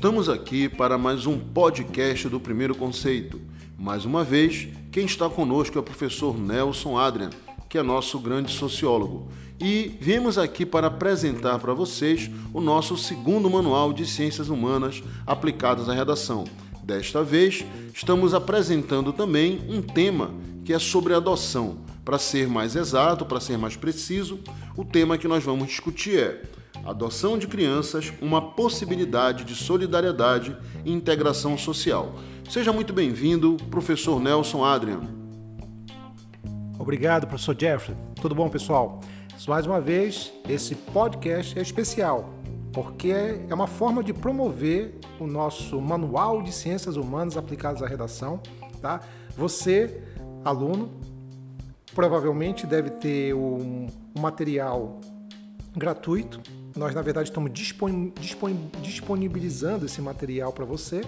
Estamos 0.00 0.30
aqui 0.30 0.66
para 0.66 0.96
mais 0.96 1.26
um 1.26 1.38
podcast 1.38 2.26
do 2.28 2.40
Primeiro 2.40 2.74
Conceito. 2.74 3.38
Mais 3.78 4.06
uma 4.06 4.24
vez, 4.24 4.66
quem 4.90 5.04
está 5.04 5.28
conosco 5.28 5.76
é 5.76 5.80
o 5.80 5.84
professor 5.84 6.38
Nelson 6.38 6.96
Adrian, 6.96 7.28
que 7.68 7.76
é 7.76 7.82
nosso 7.82 8.18
grande 8.18 8.50
sociólogo. 8.50 9.28
E 9.60 9.94
viemos 10.00 10.38
aqui 10.38 10.64
para 10.64 10.86
apresentar 10.86 11.58
para 11.58 11.74
vocês 11.74 12.30
o 12.54 12.62
nosso 12.62 12.96
segundo 12.96 13.50
manual 13.50 13.92
de 13.92 14.06
ciências 14.06 14.48
humanas 14.48 15.02
aplicadas 15.26 15.86
à 15.86 15.92
redação. 15.92 16.44
Desta 16.82 17.22
vez, 17.22 17.62
estamos 17.92 18.32
apresentando 18.32 19.12
também 19.12 19.60
um 19.68 19.82
tema 19.82 20.30
que 20.64 20.72
é 20.72 20.78
sobre 20.78 21.12
adoção. 21.12 21.89
Para 22.10 22.18
ser 22.18 22.48
mais 22.48 22.74
exato, 22.74 23.24
para 23.24 23.38
ser 23.38 23.56
mais 23.56 23.76
preciso, 23.76 24.40
o 24.76 24.84
tema 24.84 25.16
que 25.16 25.28
nós 25.28 25.44
vamos 25.44 25.68
discutir 25.68 26.18
é 26.18 26.42
Adoção 26.84 27.38
de 27.38 27.46
crianças, 27.46 28.12
uma 28.20 28.50
possibilidade 28.50 29.44
de 29.44 29.54
solidariedade 29.54 30.56
e 30.84 30.92
integração 30.92 31.56
social. 31.56 32.16
Seja 32.50 32.72
muito 32.72 32.92
bem-vindo, 32.92 33.56
professor 33.70 34.20
Nelson 34.20 34.64
Adrian. 34.64 35.02
Obrigado, 36.80 37.28
professor 37.28 37.56
Jeffrey. 37.56 37.96
Tudo 38.20 38.34
bom, 38.34 38.48
pessoal? 38.48 39.00
Mais 39.46 39.64
uma 39.64 39.80
vez, 39.80 40.32
esse 40.48 40.74
podcast 40.74 41.56
é 41.56 41.62
especial, 41.62 42.34
porque 42.72 43.38
é 43.48 43.54
uma 43.54 43.68
forma 43.68 44.02
de 44.02 44.12
promover 44.12 44.98
o 45.20 45.28
nosso 45.28 45.80
Manual 45.80 46.42
de 46.42 46.50
Ciências 46.50 46.96
Humanas 46.96 47.36
aplicadas 47.36 47.84
à 47.84 47.86
redação. 47.86 48.40
Tá? 48.82 49.00
Você, 49.36 50.02
aluno, 50.44 50.99
provavelmente 51.94 52.66
deve 52.66 52.90
ter 52.90 53.34
um, 53.34 53.86
um 54.16 54.20
material 54.20 55.00
gratuito 55.76 56.40
nós, 56.76 56.94
na 56.94 57.02
verdade, 57.02 57.28
estamos 57.28 57.50
disponibilizando 58.80 59.86
esse 59.86 60.00
material 60.00 60.52
para 60.52 60.64
você, 60.64 61.02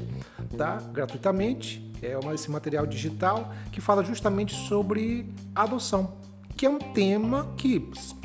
tá? 0.57 0.77
Gratuitamente. 0.93 1.91
É 2.03 2.19
esse 2.35 2.51
material 2.51 2.85
digital 2.85 3.53
que 3.71 3.81
fala 3.81 4.03
justamente 4.03 4.53
sobre 4.67 5.33
adoção, 5.55 6.15
que 6.57 6.67
é 6.67 6.69
um 6.69 6.79
tema 6.79 7.55
que 7.57 7.79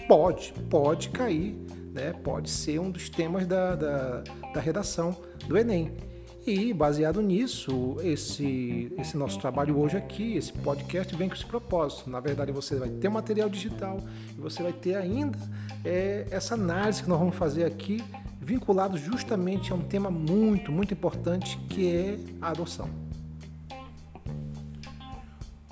pode, 0.07 0.51
pode 0.67 1.09
cair, 1.09 1.55
né? 1.93 2.11
Pode 2.11 2.49
ser 2.49 2.79
um 2.79 2.89
dos 2.89 3.07
temas 3.07 3.45
da, 3.45 3.75
da, 3.75 4.23
da 4.51 4.59
redação 4.59 5.15
do 5.47 5.55
Enem. 5.55 5.95
E 6.47 6.71
baseado 6.71 7.21
nisso, 7.21 7.97
esse, 8.01 8.89
esse 8.97 9.17
nosso 9.17 9.37
trabalho 9.37 9.77
hoje 9.77 9.97
aqui, 9.97 10.37
esse 10.37 10.53
podcast, 10.53 11.13
vem 11.13 11.27
com 11.27 11.35
esse 11.35 11.45
propósito. 11.45 12.09
Na 12.09 12.21
verdade, 12.21 12.53
você 12.53 12.77
vai 12.77 12.87
ter 12.87 13.09
material 13.09 13.49
digital 13.49 13.99
e 14.29 14.39
você 14.39 14.63
vai 14.63 14.71
ter 14.71 14.95
ainda 14.95 15.37
é, 15.83 16.25
essa 16.31 16.53
análise 16.53 17.03
que 17.03 17.09
nós 17.09 17.19
vamos 17.19 17.35
fazer 17.35 17.65
aqui, 17.65 18.01
vinculado 18.39 18.97
justamente 18.97 19.73
a 19.73 19.75
um 19.75 19.81
tema 19.81 20.09
muito, 20.09 20.71
muito 20.71 20.93
importante 20.93 21.59
que 21.67 21.85
é 21.85 22.17
a 22.41 22.51
adoção. 22.51 22.87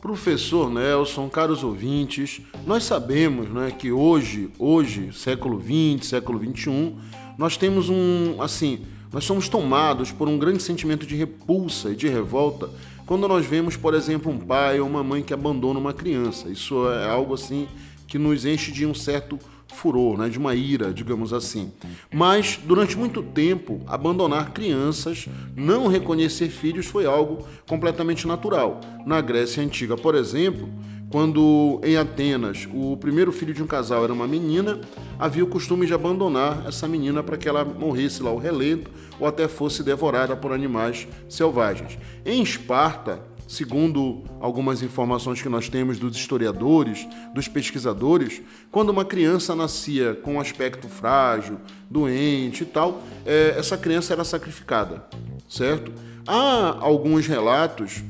Professor 0.02 0.70
Nelson, 0.70 1.30
caros 1.30 1.64
ouvintes, 1.64 2.42
nós 2.68 2.84
sabemos 2.84 3.50
né, 3.50 3.72
que 3.72 3.94
hoje, 3.94 4.52
hoje, 4.60 5.14
século 5.14 5.58
XX, 5.58 6.06
século 6.06 6.38
XXI, 6.38 6.98
nós 7.38 7.56
temos 7.56 7.90
um, 7.90 8.42
assim, 8.42 8.86
nós 9.16 9.24
somos 9.24 9.48
tomados 9.48 10.12
por 10.12 10.28
um 10.28 10.38
grande 10.38 10.62
sentimento 10.62 11.06
de 11.06 11.16
repulsa 11.16 11.92
e 11.92 11.96
de 11.96 12.06
revolta 12.10 12.70
quando 13.06 13.30
nós 13.30 13.46
vemos, 13.46 13.78
por 13.78 13.94
exemplo, 13.94 14.30
um 14.30 14.38
pai 14.38 14.82
ou 14.82 14.90
uma 14.90 15.06
mãe 15.06 15.24
que 15.24 15.34
abandona 15.34 15.80
uma 15.80 15.94
criança. 15.94 16.50
Isso 16.50 16.86
é 16.90 17.10
algo 17.10 17.34
assim 17.34 17.66
que 18.10 18.20
nos 18.20 18.46
enche 18.46 18.74
de 18.74 18.86
um 18.86 18.94
certo 18.94 19.40
furor, 19.74 20.18
né, 20.18 20.28
de 20.28 20.38
uma 20.38 20.54
ira, 20.54 20.94
digamos 20.94 21.32
assim. 21.32 21.72
Mas 22.14 22.60
durante 22.62 22.98
muito 22.98 23.24
tempo, 23.24 23.80
abandonar 23.88 24.52
crianças, 24.52 25.30
não 25.56 25.88
reconhecer 25.88 26.50
filhos 26.50 26.86
foi 26.86 27.06
algo 27.06 27.48
completamente 27.70 28.28
natural. 28.28 28.82
Na 29.06 29.22
Grécia 29.22 29.64
antiga, 29.64 29.96
por 29.96 30.14
exemplo, 30.14 30.68
quando 31.16 31.80
em 31.82 31.96
Atenas 31.96 32.68
o 32.74 32.98
primeiro 32.98 33.32
filho 33.32 33.54
de 33.54 33.64
um 33.64 33.66
casal 33.66 34.04
era 34.04 34.12
uma 34.12 34.28
menina, 34.28 34.82
havia 35.18 35.46
o 35.46 35.48
costume 35.48 35.88
de 35.88 35.94
abandonar 35.94 36.66
essa 36.68 36.90
menina 36.90 37.24
para 37.24 37.38
que 37.38 37.48
ela 37.48 37.64
morresse 37.64 38.22
lá 38.22 38.32
ao 38.32 38.38
relento 38.38 38.92
ou 39.18 39.26
até 39.26 39.48
fosse 39.48 39.82
devorada 39.82 40.36
por 40.36 40.52
animais 40.52 41.08
selvagens. 41.30 41.98
Em 42.26 42.44
Esparta, 42.44 43.22
segundo 43.48 44.26
algumas 44.42 44.84
informações 44.84 45.42
que 45.42 45.48
nós 45.48 45.70
temos 45.70 45.98
dos 45.98 46.18
historiadores, 46.18 47.08
dos 47.34 47.48
pesquisadores, 47.48 48.42
quando 48.70 48.90
uma 48.90 49.06
criança 49.06 49.56
nascia 49.56 50.16
com 50.16 50.34
um 50.34 50.40
aspecto 50.42 50.90
frágil, 50.90 51.60
doente 51.90 52.64
e 52.64 52.66
tal, 52.66 53.02
é, 53.26 53.56
essa 53.58 53.78
criança 53.78 54.12
era 54.12 54.26
sacrificada, 54.26 55.08
certo? 55.48 55.94
Há 56.28 56.76
alguns 56.82 57.26
relatos 57.26 58.04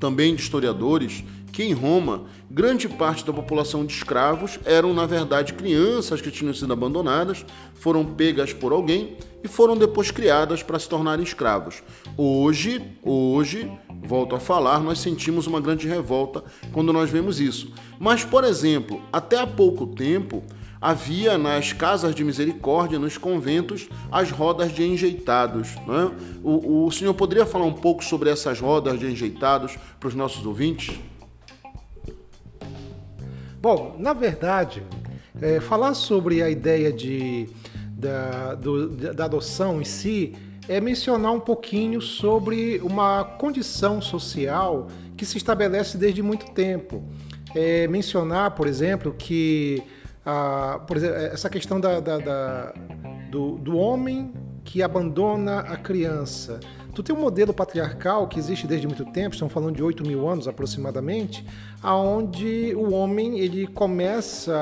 também 0.00 0.34
de 0.34 0.40
historiadores 0.40 1.22
que 1.58 1.64
em 1.64 1.72
Roma, 1.72 2.22
grande 2.48 2.88
parte 2.88 3.26
da 3.26 3.32
população 3.32 3.84
de 3.84 3.92
escravos 3.92 4.60
eram, 4.64 4.94
na 4.94 5.06
verdade, 5.06 5.54
crianças 5.54 6.20
que 6.20 6.30
tinham 6.30 6.54
sido 6.54 6.72
abandonadas, 6.72 7.44
foram 7.74 8.04
pegas 8.04 8.52
por 8.52 8.70
alguém 8.70 9.16
e 9.42 9.48
foram 9.48 9.76
depois 9.76 10.12
criadas 10.12 10.62
para 10.62 10.78
se 10.78 10.88
tornarem 10.88 11.24
escravos. 11.24 11.82
Hoje, 12.16 12.80
hoje, 13.02 13.68
volto 14.04 14.36
a 14.36 14.38
falar, 14.38 14.78
nós 14.78 15.00
sentimos 15.00 15.48
uma 15.48 15.60
grande 15.60 15.88
revolta 15.88 16.44
quando 16.72 16.92
nós 16.92 17.10
vemos 17.10 17.40
isso. 17.40 17.72
Mas, 17.98 18.24
por 18.24 18.44
exemplo, 18.44 19.02
até 19.12 19.40
há 19.40 19.46
pouco 19.46 19.84
tempo, 19.84 20.44
havia 20.80 21.36
nas 21.36 21.72
casas 21.72 22.14
de 22.14 22.22
misericórdia, 22.22 23.00
nos 23.00 23.18
conventos, 23.18 23.88
as 24.12 24.30
rodas 24.30 24.72
de 24.72 24.84
enjeitados. 24.84 25.74
Né? 25.88 26.12
O, 26.40 26.86
o 26.86 26.92
senhor 26.92 27.14
poderia 27.14 27.44
falar 27.44 27.64
um 27.64 27.74
pouco 27.74 28.04
sobre 28.04 28.30
essas 28.30 28.60
rodas 28.60 28.96
de 28.96 29.10
enjeitados 29.10 29.76
para 29.98 30.06
os 30.08 30.14
nossos 30.14 30.46
ouvintes? 30.46 30.96
Bom, 33.60 33.96
na 33.98 34.12
verdade, 34.12 34.84
é, 35.42 35.58
falar 35.60 35.94
sobre 35.94 36.42
a 36.42 36.48
ideia 36.48 36.92
de, 36.92 37.48
da, 37.90 38.54
do, 38.54 38.88
da 38.88 39.24
adoção 39.24 39.80
em 39.80 39.84
si 39.84 40.32
é 40.68 40.80
mencionar 40.80 41.32
um 41.32 41.40
pouquinho 41.40 42.00
sobre 42.00 42.78
uma 42.84 43.24
condição 43.24 44.00
social 44.00 44.86
que 45.16 45.26
se 45.26 45.38
estabelece 45.38 45.98
desde 45.98 46.22
muito 46.22 46.52
tempo. 46.52 47.02
É 47.52 47.88
mencionar, 47.88 48.52
por 48.52 48.68
exemplo, 48.68 49.12
que 49.18 49.82
a, 50.24 50.80
por 50.86 50.96
exemplo, 50.96 51.16
essa 51.16 51.50
questão 51.50 51.80
da, 51.80 51.98
da, 51.98 52.18
da 52.18 52.74
do, 53.30 53.56
do 53.58 53.76
homem 53.76 54.32
que 54.64 54.82
abandona 54.82 55.60
a 55.60 55.76
criança 55.76 56.60
Tu 56.98 57.02
tem 57.04 57.14
um 57.14 57.20
modelo 57.20 57.54
patriarcal 57.54 58.26
que 58.26 58.40
existe 58.40 58.66
desde 58.66 58.88
muito 58.88 59.04
tempo, 59.04 59.32
estamos 59.32 59.54
falando 59.54 59.76
de 59.76 59.80
8 59.84 60.04
mil 60.04 60.28
anos 60.28 60.48
aproximadamente, 60.48 61.46
aonde 61.80 62.74
o 62.74 62.92
homem 62.92 63.38
ele 63.38 63.68
começa 63.68 64.52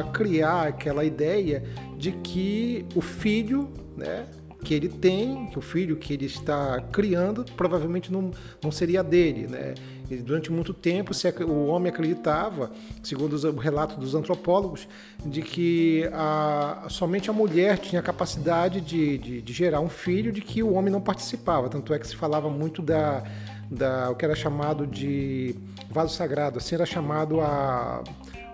a 0.00 0.10
criar 0.10 0.68
aquela 0.68 1.04
ideia 1.04 1.62
de 1.98 2.12
que 2.12 2.86
o 2.94 3.02
filho, 3.02 3.68
né, 3.94 4.24
que 4.64 4.72
ele 4.72 4.88
tem, 4.88 5.44
que 5.48 5.58
o 5.58 5.60
filho 5.60 5.96
que 5.96 6.14
ele 6.14 6.24
está 6.24 6.80
criando, 6.90 7.44
provavelmente 7.54 8.10
não, 8.10 8.30
não 8.62 8.72
seria 8.72 9.04
dele, 9.04 9.46
né? 9.46 9.74
E 10.10 10.16
durante 10.16 10.52
muito 10.52 10.74
tempo 10.74 11.12
o 11.46 11.66
homem 11.66 11.90
acreditava, 11.90 12.70
segundo 13.02 13.34
o 13.34 13.56
relato 13.56 13.98
dos 13.98 14.14
antropólogos, 14.14 14.86
de 15.24 15.40
que 15.40 16.08
a, 16.12 16.86
somente 16.90 17.30
a 17.30 17.32
mulher 17.32 17.78
tinha 17.78 18.00
a 18.00 18.02
capacidade 18.02 18.80
de, 18.80 19.16
de, 19.18 19.42
de 19.42 19.52
gerar 19.52 19.80
um 19.80 19.88
filho, 19.88 20.30
de 20.30 20.42
que 20.42 20.62
o 20.62 20.74
homem 20.74 20.92
não 20.92 21.00
participava. 21.00 21.68
Tanto 21.68 21.94
é 21.94 21.98
que 21.98 22.06
se 22.06 22.16
falava 22.16 22.50
muito 22.50 22.82
da, 22.82 23.24
da 23.70 24.10
o 24.10 24.14
que 24.14 24.24
era 24.24 24.34
chamado 24.34 24.86
de 24.86 25.56
vaso 25.90 26.14
sagrado, 26.14 26.58
assim 26.58 26.74
era 26.74 26.84
chamado 26.84 27.40
a 27.40 28.02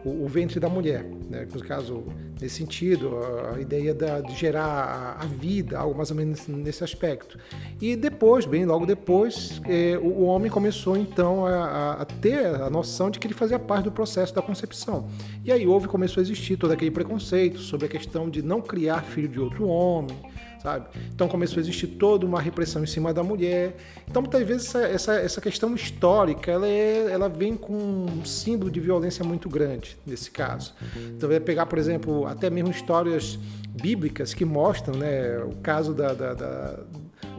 o, 0.05 0.25
o 0.25 0.29
ventre 0.29 0.59
da 0.59 0.69
mulher, 0.69 1.05
né? 1.29 1.47
no 1.53 1.61
caso, 1.61 2.05
nesse 2.41 2.57
sentido, 2.57 3.11
a 3.55 3.61
ideia 3.61 3.95
da, 3.95 4.21
de 4.21 4.35
gerar 4.35 5.17
a, 5.19 5.27
vida, 5.27 5.79
algo 5.79 5.97
mais 5.97 6.11
ou 6.11 6.17
menos 6.17 6.47
nesse 6.49 6.83
aspecto. 6.83 7.39
E 7.81 7.97
depois, 7.97 8.47
bem 8.47 8.65
logo 8.65 8.87
depois, 8.87 9.61
o, 10.03 10.07
o, 10.07 10.25
homem 10.25 10.51
começou 10.51 10.97
então 10.97 11.47
a, 11.47 11.95
a, 11.95 12.05
ter 12.05 12.47
a 12.47 12.71
noção 12.71 13.11
de 13.11 13.19
que 13.19 13.27
ele 13.27 13.35
fazia 13.35 13.59
parte 13.59 13.85
do 13.85 13.93
processo 13.93 14.35
da 14.35 14.43
concepção. 14.43 15.09
E 15.45 15.53
aí 15.53 15.67
houve, 15.67 15.89
começou 15.89 16.21
a 16.21 16.23
existir 16.23 16.57
todo 16.57 16.73
aquele 16.73 16.91
preconceito 16.91 17.59
sobre 17.59 17.87
a 17.87 17.89
questão 17.89 18.29
de 18.29 18.43
não 18.43 18.61
criar 18.61 19.03
filho 19.03 19.29
de 19.29 19.41
outro 19.41 19.67
homem, 19.67 20.17
sabe? 20.63 20.87
Então 21.15 21.29
começou 21.29 21.59
a 21.59 21.61
existir 21.61 21.87
toda 21.87 22.27
uma 22.27 22.41
repressão 22.41 22.83
em 22.83 22.87
cima 22.87 23.13
da 23.13 23.23
mulher. 23.23 23.77
Então 24.09 24.23
muitas 24.23 24.47
vezes 24.47 24.69
essa, 24.69 24.87
essa, 24.87 25.15
essa 25.15 25.41
questão 25.41 25.75
histórica 25.75 26.51
ela, 26.51 26.69
é, 26.69 27.11
ela 27.11 27.29
vem 27.29 27.57
com 27.57 27.75
um 27.75 28.25
símbolo 28.25 28.71
de 28.71 28.81
violência 28.81 29.25
muito 29.25 29.49
grande 29.49 29.97
nesse 30.07 30.31
caso. 30.31 30.75
Então 31.17 31.29
vai 31.29 31.41
pegar, 31.41 31.67
por 31.67 31.79
exemplo, 31.79 32.27
até 32.27 32.51
mesmo 32.51 32.71
histórias 32.71 33.39
bíblicas 33.81 34.35
que 34.35 34.45
mostram 34.45 34.97
né, 34.97 35.39
o 35.39 35.57
caso 35.63 35.95
da, 35.95 36.13
da, 36.13 36.35
da, 36.35 36.79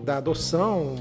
da 0.03 0.17
adoção 0.17 0.95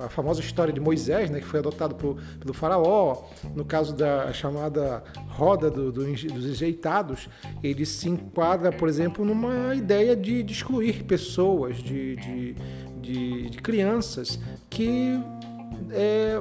a 0.00 0.08
famosa 0.08 0.40
história 0.40 0.72
de 0.72 0.80
Moisés, 0.80 1.30
né, 1.30 1.40
que 1.40 1.46
foi 1.46 1.60
adotado 1.60 1.94
pelo 1.94 2.54
faraó, 2.54 3.24
no 3.54 3.64
caso 3.64 3.94
da 3.94 4.32
chamada 4.32 5.02
roda 5.28 5.70
do, 5.70 5.92
do, 5.92 6.04
dos 6.04 6.46
enjeitados, 6.46 7.28
ele 7.62 7.84
se 7.84 8.08
enquadra, 8.08 8.72
por 8.72 8.88
exemplo, 8.88 9.24
numa 9.24 9.74
ideia 9.74 10.16
de, 10.16 10.42
de 10.42 10.52
excluir 10.52 11.04
pessoas, 11.04 11.76
de, 11.76 12.16
de, 12.16 12.56
de, 13.00 13.50
de 13.50 13.58
crianças 13.58 14.38
que 14.68 15.18
é, 15.90 16.40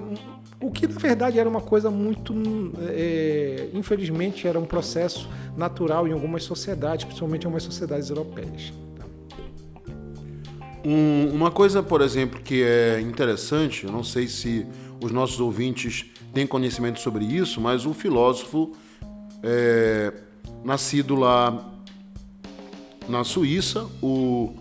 o 0.59 0.71
que 0.71 0.87
na 0.87 0.99
verdade 0.99 1.39
era 1.39 1.47
uma 1.47 1.61
coisa 1.61 1.91
muito, 1.91 2.33
é, 2.89 3.69
infelizmente, 3.73 4.47
era 4.47 4.59
um 4.59 4.65
processo 4.65 5.29
natural 5.55 6.07
em 6.07 6.11
algumas 6.11 6.43
sociedades, 6.43 7.05
principalmente 7.05 7.43
em 7.43 7.45
algumas 7.45 7.63
sociedades 7.63 8.09
europeias. 8.09 8.73
Um, 10.85 11.33
uma 11.33 11.49
coisa, 11.49 11.81
por 11.81 11.99
exemplo, 11.99 12.39
que 12.39 12.61
é 12.61 13.01
interessante, 13.01 13.85
eu 13.85 13.91
não 13.91 14.03
sei 14.03 14.27
se 14.27 14.67
os 15.03 15.11
nossos 15.11 15.39
ouvintes 15.39 16.05
têm 16.31 16.45
conhecimento 16.45 16.99
sobre 16.99 17.25
isso, 17.25 17.59
mas 17.59 17.87
o 17.87 17.93
filósofo 17.93 18.71
é, 19.41 20.13
nascido 20.63 21.15
lá 21.15 21.71
na 23.09 23.23
Suíça, 23.23 23.87
o 23.99 24.53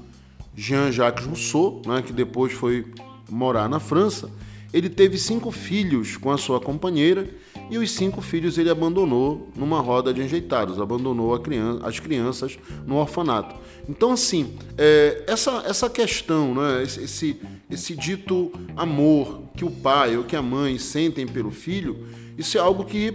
Jean-Jacques 0.56 1.26
Rousseau, 1.26 1.82
né, 1.84 2.00
que 2.00 2.12
depois 2.12 2.54
foi 2.54 2.86
morar 3.28 3.68
na 3.68 3.78
França, 3.78 4.30
ele 4.72 4.88
teve 4.88 5.18
cinco 5.18 5.50
filhos 5.50 6.16
com 6.16 6.30
a 6.30 6.38
sua 6.38 6.58
companheira 6.58 7.28
e 7.70 7.78
os 7.78 7.90
cinco 7.90 8.20
filhos 8.20 8.58
ele 8.58 8.70
abandonou 8.70 9.48
numa 9.56 9.80
roda 9.80 10.12
de 10.12 10.22
enjeitados, 10.22 10.80
abandonou 10.80 11.38
criança, 11.38 11.86
as 11.86 11.98
crianças 11.98 12.58
no 12.86 12.96
orfanato. 12.96 13.54
Então, 13.88 14.12
assim, 14.12 14.54
é, 14.78 15.24
essa, 15.26 15.62
essa 15.66 15.90
questão, 15.90 16.54
né, 16.54 16.82
esse, 16.82 17.02
esse, 17.02 17.40
esse 17.70 17.96
dito 17.96 18.52
amor 18.76 19.42
que 19.56 19.64
o 19.64 19.70
pai 19.70 20.16
ou 20.16 20.24
que 20.24 20.36
a 20.36 20.42
mãe 20.42 20.78
sentem 20.78 21.26
pelo 21.26 21.50
filho, 21.50 22.06
isso 22.36 22.56
é 22.56 22.60
algo 22.60 22.84
que 22.84 23.14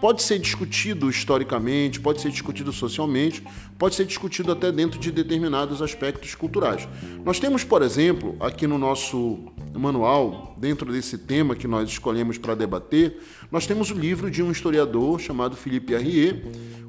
pode 0.00 0.22
ser 0.22 0.38
discutido 0.38 1.08
historicamente, 1.08 2.00
pode 2.00 2.20
ser 2.20 2.30
discutido 2.30 2.72
socialmente, 2.72 3.42
pode 3.78 3.94
ser 3.94 4.04
discutido 4.04 4.52
até 4.52 4.70
dentro 4.70 4.98
de 4.98 5.10
determinados 5.10 5.80
aspectos 5.80 6.34
culturais. 6.34 6.86
Nós 7.24 7.38
temos, 7.38 7.64
por 7.64 7.82
exemplo, 7.82 8.36
aqui 8.40 8.66
no 8.66 8.78
nosso 8.78 9.46
manual, 9.78 10.54
dentro 10.58 10.92
desse 10.92 11.18
tema 11.18 11.54
que 11.54 11.66
nós 11.66 11.88
escolhemos 11.88 12.38
para 12.38 12.54
debater, 12.54 13.20
nós 13.50 13.66
temos 13.66 13.90
o 13.90 13.94
livro 13.94 14.30
de 14.30 14.42
um 14.42 14.50
historiador 14.50 15.20
chamado 15.20 15.56
Philippe 15.56 15.94
Arrier. 15.94 16.42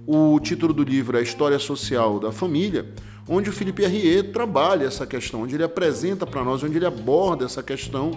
O 0.06 0.40
título 0.40 0.74
do 0.74 0.84
livro 0.84 1.18
é 1.18 1.22
História 1.22 1.60
Social 1.60 2.20
da 2.20 2.32
Família, 2.32 2.94
onde 3.28 3.50
o 3.50 3.54
Philippe 3.54 3.86
Arrier 3.86 4.32
trabalha 4.32 4.86
essa 4.86 5.06
questão, 5.06 5.44
onde 5.44 5.56
ele 5.56 5.64
apresenta 5.64 6.26
para 6.26 6.44
nós, 6.44 6.64
onde 6.64 6.78
ele 6.78 6.86
aborda 6.86 7.46
essa 7.46 7.62
questão 7.62 8.12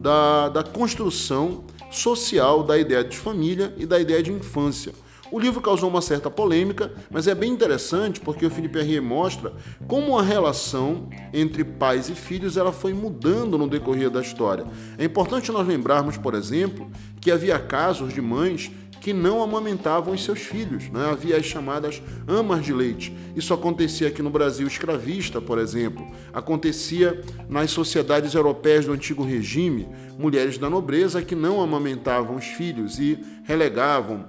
da, 0.00 0.48
da 0.48 0.62
construção 0.62 1.64
social 1.90 2.62
da 2.62 2.76
ideia 2.76 3.04
de 3.04 3.16
família 3.16 3.74
e 3.76 3.86
da 3.86 3.98
ideia 3.98 4.22
de 4.22 4.32
infância. 4.32 4.92
O 5.30 5.38
livro 5.38 5.60
causou 5.60 5.88
uma 5.88 6.00
certa 6.00 6.30
polêmica, 6.30 6.92
mas 7.10 7.26
é 7.26 7.34
bem 7.34 7.52
interessante 7.52 8.20
porque 8.20 8.46
o 8.46 8.50
Felipe 8.50 8.78
Herrier 8.78 9.02
mostra 9.02 9.52
como 9.86 10.18
a 10.18 10.22
relação 10.22 11.08
entre 11.32 11.64
pais 11.64 12.08
e 12.08 12.14
filhos 12.14 12.56
ela 12.56 12.72
foi 12.72 12.92
mudando 12.92 13.58
no 13.58 13.68
decorrer 13.68 14.10
da 14.10 14.20
história. 14.20 14.66
É 14.96 15.04
importante 15.04 15.50
nós 15.50 15.66
lembrarmos, 15.66 16.16
por 16.16 16.34
exemplo, 16.34 16.90
que 17.20 17.30
havia 17.30 17.58
casos 17.58 18.12
de 18.12 18.20
mães 18.20 18.70
que 19.06 19.12
não 19.12 19.40
amamentavam 19.40 20.14
os 20.14 20.24
seus 20.24 20.40
filhos. 20.40 20.88
Né? 20.90 21.10
Havia 21.10 21.36
as 21.36 21.46
chamadas 21.46 22.02
amas 22.26 22.64
de 22.64 22.72
leite. 22.72 23.16
Isso 23.36 23.54
acontecia 23.54 24.08
aqui 24.08 24.20
no 24.20 24.30
Brasil 24.30 24.66
escravista, 24.66 25.40
por 25.40 25.58
exemplo. 25.58 26.04
Acontecia 26.32 27.22
nas 27.48 27.70
sociedades 27.70 28.34
europeias 28.34 28.84
do 28.84 28.92
antigo 28.92 29.24
regime, 29.24 29.86
mulheres 30.18 30.58
da 30.58 30.68
nobreza 30.68 31.22
que 31.22 31.36
não 31.36 31.60
amamentavam 31.60 32.34
os 32.34 32.46
filhos 32.46 32.98
e 32.98 33.18
relegavam, 33.44 34.24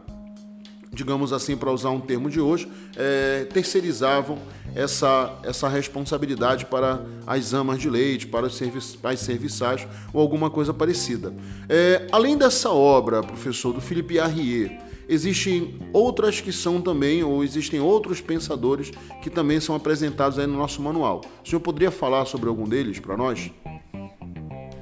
digamos 0.91 1.33
assim, 1.33 1.55
para 1.55 1.71
usar 1.71 1.89
um 1.89 1.99
termo 1.99 2.29
de 2.29 2.39
hoje, 2.39 2.67
é, 2.95 3.45
terceirizavam 3.45 4.39
essa, 4.75 5.39
essa 5.43 5.67
responsabilidade 5.67 6.65
para 6.65 7.01
as 7.25 7.53
amas 7.53 7.79
de 7.79 7.89
leite, 7.89 8.27
para 8.27 8.45
os, 8.45 8.55
serviços, 8.55 8.95
para 8.95 9.13
os 9.13 9.19
serviçais 9.19 9.87
ou 10.13 10.21
alguma 10.21 10.49
coisa 10.49 10.73
parecida. 10.73 11.33
É, 11.67 12.07
além 12.11 12.37
dessa 12.37 12.69
obra, 12.69 13.21
professor, 13.21 13.73
do 13.73 13.81
Philippe 13.81 14.19
Arrier, 14.19 14.79
existem 15.09 15.79
outras 15.93 16.41
que 16.41 16.51
são 16.51 16.81
também, 16.81 17.23
ou 17.23 17.43
existem 17.43 17.79
outros 17.79 18.21
pensadores 18.21 18.91
que 19.21 19.29
também 19.29 19.59
são 19.59 19.75
apresentados 19.75 20.37
aí 20.37 20.47
no 20.47 20.57
nosso 20.57 20.81
manual. 20.81 21.21
O 21.43 21.47
senhor 21.47 21.59
poderia 21.59 21.91
falar 21.91 22.25
sobre 22.25 22.49
algum 22.49 22.67
deles 22.67 22.99
para 22.99 23.17
nós? 23.17 23.51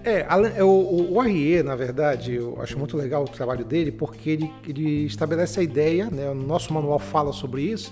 É, 0.05 0.23
é, 0.57 0.63
o, 0.63 0.67
o 0.67 1.63
na 1.63 1.75
verdade, 1.75 2.35
eu 2.35 2.61
acho 2.61 2.77
muito 2.77 2.95
legal 2.95 3.23
o 3.23 3.27
trabalho 3.27 3.65
dele, 3.65 3.91
porque 3.91 4.29
ele, 4.29 4.53
ele 4.67 5.03
estabelece 5.07 5.59
a 5.59 5.63
ideia, 5.63 6.11
né, 6.11 6.29
o 6.29 6.35
nosso 6.35 6.71
manual 6.71 6.99
fala 6.99 7.33
sobre 7.33 7.63
isso, 7.63 7.91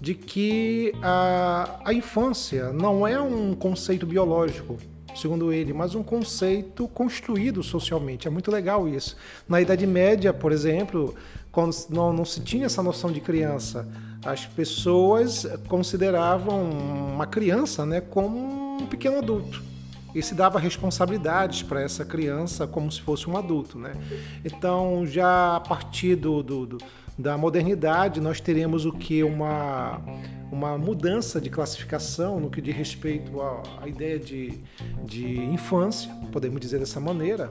de 0.00 0.14
que 0.14 0.92
a, 1.02 1.80
a 1.84 1.92
infância 1.92 2.72
não 2.72 3.04
é 3.04 3.20
um 3.20 3.54
conceito 3.54 4.06
biológico, 4.06 4.76
segundo 5.16 5.52
ele, 5.52 5.72
mas 5.72 5.96
um 5.96 6.02
conceito 6.04 6.86
construído 6.86 7.60
socialmente. 7.60 8.28
É 8.28 8.30
muito 8.30 8.52
legal 8.52 8.88
isso. 8.88 9.16
Na 9.48 9.60
Idade 9.60 9.84
Média, 9.84 10.32
por 10.32 10.52
exemplo, 10.52 11.12
quando 11.50 11.74
não, 11.90 12.12
não 12.12 12.24
se 12.24 12.40
tinha 12.40 12.66
essa 12.66 12.84
noção 12.84 13.10
de 13.10 13.20
criança, 13.20 13.84
as 14.24 14.46
pessoas 14.46 15.44
consideravam 15.66 16.62
uma 16.62 17.26
criança 17.26 17.84
né, 17.84 18.00
como 18.00 18.78
um 18.80 18.86
pequeno 18.86 19.18
adulto 19.18 19.60
e 20.18 20.22
se 20.22 20.34
dava 20.34 20.58
responsabilidades 20.58 21.62
para 21.62 21.80
essa 21.80 22.04
criança 22.04 22.66
como 22.66 22.90
se 22.90 23.00
fosse 23.00 23.28
um 23.30 23.36
adulto. 23.36 23.78
Né? 23.78 23.92
Então, 24.44 25.06
já 25.06 25.56
a 25.56 25.60
partir 25.60 26.16
do, 26.16 26.42
do, 26.42 26.66
do 26.66 26.78
da 27.18 27.36
modernidade, 27.36 28.20
nós 28.20 28.40
teremos 28.40 28.86
o 28.86 28.92
que? 28.92 29.24
Uma, 29.24 30.00
uma 30.52 30.78
mudança 30.78 31.40
de 31.40 31.50
classificação 31.50 32.38
no 32.38 32.48
que 32.48 32.60
diz 32.62 32.74
respeito 32.74 33.40
à, 33.40 33.88
ideia 33.88 34.20
de, 34.20 34.60
de 35.04 35.36
infância, 35.36 36.14
podemos 36.30 36.60
dizer 36.60 36.78
dessa 36.78 37.00
maneira. 37.00 37.50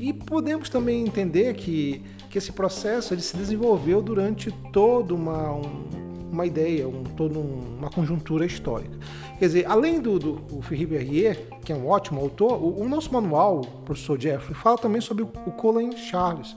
E 0.00 0.12
podemos 0.12 0.70
também 0.70 1.04
entender 1.04 1.54
que, 1.54 2.02
que 2.30 2.38
esse 2.38 2.50
processo 2.50 3.12
ele 3.12 3.20
se 3.20 3.36
desenvolveu 3.36 4.00
durante 4.00 4.50
toda 4.72 5.14
uma, 5.14 5.52
um, 5.52 6.07
uma 6.30 6.46
ideia, 6.46 6.88
um, 6.88 7.04
toda 7.04 7.38
um, 7.38 7.76
uma 7.78 7.90
conjuntura 7.90 8.44
histórica. 8.44 8.96
Quer 9.38 9.46
dizer, 9.46 9.66
além 9.66 10.00
do, 10.00 10.18
do, 10.18 10.32
do 10.32 10.62
Philippe 10.62 10.96
Berrier, 10.96 11.46
que 11.64 11.72
é 11.72 11.74
um 11.74 11.86
ótimo 11.86 12.20
autor, 12.20 12.62
o, 12.62 12.80
o 12.80 12.88
nosso 12.88 13.12
manual, 13.12 13.60
o 13.60 13.82
professor 13.82 14.20
Jeffrey, 14.20 14.54
fala 14.54 14.78
também 14.78 15.00
sobre 15.00 15.22
o, 15.24 15.26
Colin 15.26 15.96
Charles 15.96 16.56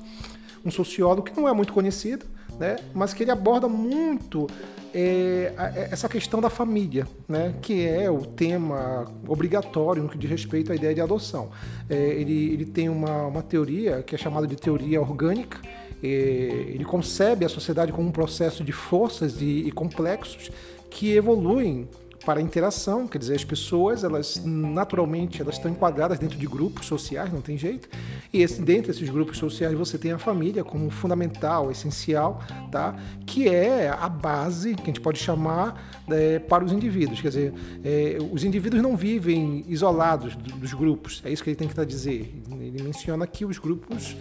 um 0.63 0.69
sociólogo 0.69 1.23
que 1.23 1.35
não 1.35 1.47
é 1.47 1.53
muito 1.53 1.73
conhecido, 1.73 2.25
né, 2.59 2.75
mas 2.94 3.13
que 3.13 3.23
ele 3.23 3.31
aborda 3.31 3.68
muito 3.68 4.47
é, 4.94 5.54
é, 5.57 5.90
essa 5.92 6.07
questão 6.07 6.40
da 6.42 6.49
família, 6.49 7.07
né, 7.28 7.56
que 7.61 7.87
é 7.87 8.09
o 8.11 8.19
tema 8.19 9.06
obrigatório 9.28 10.04
no 10.04 10.09
que 10.09 10.18
diz 10.18 10.30
respeito 10.30 10.71
à 10.71 10.75
ideia 10.75 10.94
de 10.94 11.01
adoção. 11.01 11.49
É, 11.90 11.95
ele, 11.95 12.54
ele 12.54 12.66
tem 12.66 12.90
uma, 12.90 13.28
uma 13.28 13.42
teoria 13.42 14.04
que 14.04 14.13
é 14.13 14.18
chamada 14.18 14.45
de 14.45 14.56
teoria 14.56 15.01
orgânica, 15.01 15.59
ele 16.02 16.86
concebe 16.86 17.46
a 17.46 17.50
sociedade 17.50 17.92
como 17.92 18.08
um 18.08 18.12
processo 18.12 18.64
de 18.64 18.72
forças 18.72 19.42
e, 19.42 19.68
e 19.68 19.72
complexos 19.72 20.52
que 20.90 21.12
evoluem 21.14 21.88
para 22.26 22.40
a 22.40 22.44
interação, 22.44 23.08
quer 23.08 23.18
dizer, 23.18 23.36
as 23.36 23.44
pessoas, 23.44 24.04
elas 24.04 24.42
naturalmente 24.46 25.42
elas 25.42 25.56
estão 25.56 25.72
enquadradas 25.72 26.20
dentro 26.20 26.38
de 26.38 26.46
grupos 26.46 26.86
sociais, 26.86 27.31
não 27.31 27.42
tem 27.42 27.58
jeito. 27.58 27.90
E 28.31 28.42
esse, 28.42 28.62
dentro 28.62 28.92
desses 28.92 29.10
grupos 29.10 29.38
sociais 29.38 29.76
você 29.76 29.98
tem 29.98 30.12
a 30.12 30.20
família 30.20 30.64
como 30.64 30.90
fundamental, 30.90 31.72
essencial, 31.72 32.42
tá? 32.72 32.96
Que 33.26 33.50
é 33.50 33.90
a 33.90 34.08
base 34.08 34.76
que 34.76 34.84
a 34.84 34.86
gente 34.86 35.02
pode 35.02 35.20
chamar 35.20 36.04
é, 36.10 36.40
para 36.40 36.64
os 36.64 36.72
indivíduos. 36.72 37.22
Quer 37.22 37.30
dizer, 37.30 37.54
é, 37.84 38.18
os 38.31 38.44
indivíduos 38.44 38.81
não 38.81 38.96
vivem 38.96 39.66
isolados 39.68 40.36
dos 40.36 40.74
grupos. 40.74 41.22
É 41.26 41.31
isso 41.31 41.44
que 41.44 41.50
ele 41.50 41.58
tem 41.58 41.68
que 41.68 41.86
dizer. 41.86 42.31
Ele 42.52 42.84
menciona 42.84 43.24
aqui 43.24 43.46
os 43.46 43.58
grupos 43.58 44.16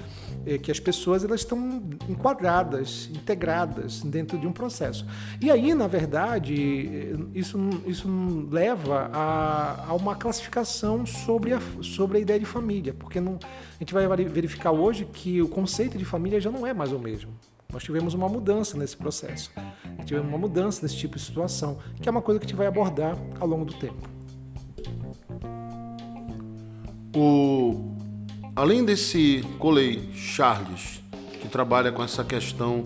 é, 0.47 0.59
que 0.59 0.71
as 0.71 0.81
pessoas 0.81 1.25
elas 1.25 1.41
estão 1.41 1.83
enquadradas, 2.09 3.11
integradas 3.13 4.01
dentro 4.03 4.39
de 4.39 4.47
um 4.47 4.53
processo. 4.53 5.07
E 5.41 5.51
aí, 5.51 5.75
na 5.75 5.87
verdade, 5.87 7.15
isso, 7.35 7.59
isso 7.87 8.09
leva 8.51 9.11
a, 9.13 9.87
a 9.89 9.95
uma 9.95 10.15
classificação 10.15 11.05
sobre 11.05 11.53
a, 11.53 11.61
sobre 11.83 12.19
a 12.19 12.21
ideia 12.21 12.39
de 12.39 12.47
família, 12.47 12.95
porque 12.95 13.21
não, 13.21 13.39
a 13.43 13.79
gente 13.79 13.93
vai 13.93 14.07
verificar 14.25 14.73
hoje 14.73 15.05
que 15.05 15.41
o 15.43 15.49
conceito 15.49 15.99
de 15.99 16.05
família 16.05 16.41
já 16.41 16.51
não 16.51 16.67
é 16.67 16.73
mais 16.73 16.93
o 16.93 16.99
mesmo. 16.99 17.31
Nós 17.73 17.85
tivemos 17.85 18.15
uma 18.15 18.29
mudança 18.29 18.77
nesse 18.77 18.97
processo, 18.97 19.53
tivemos 20.05 20.29
uma 20.29 20.39
mudança 20.39 20.83
nesse 20.83 20.97
tipo 20.97 21.17
de 21.17 21.23
situação, 21.23 21.79
que 22.01 22.09
é 22.09 22.11
uma 22.11 22.23
coisa 22.23 22.41
que 22.41 22.47
a 22.47 22.49
gente 22.49 22.57
vai 22.57 22.67
abordar 22.67 23.17
ao 23.39 23.47
longo 23.47 23.65
do 23.65 23.75
tempo. 23.75 24.09
O 27.15 28.00
Além 28.55 28.85
desse 28.85 29.45
Coley 29.59 30.11
Charles, 30.13 31.01
que 31.41 31.49
trabalha 31.49 31.93
com 31.93 32.03
essa 32.03 32.25
questão 32.25 32.83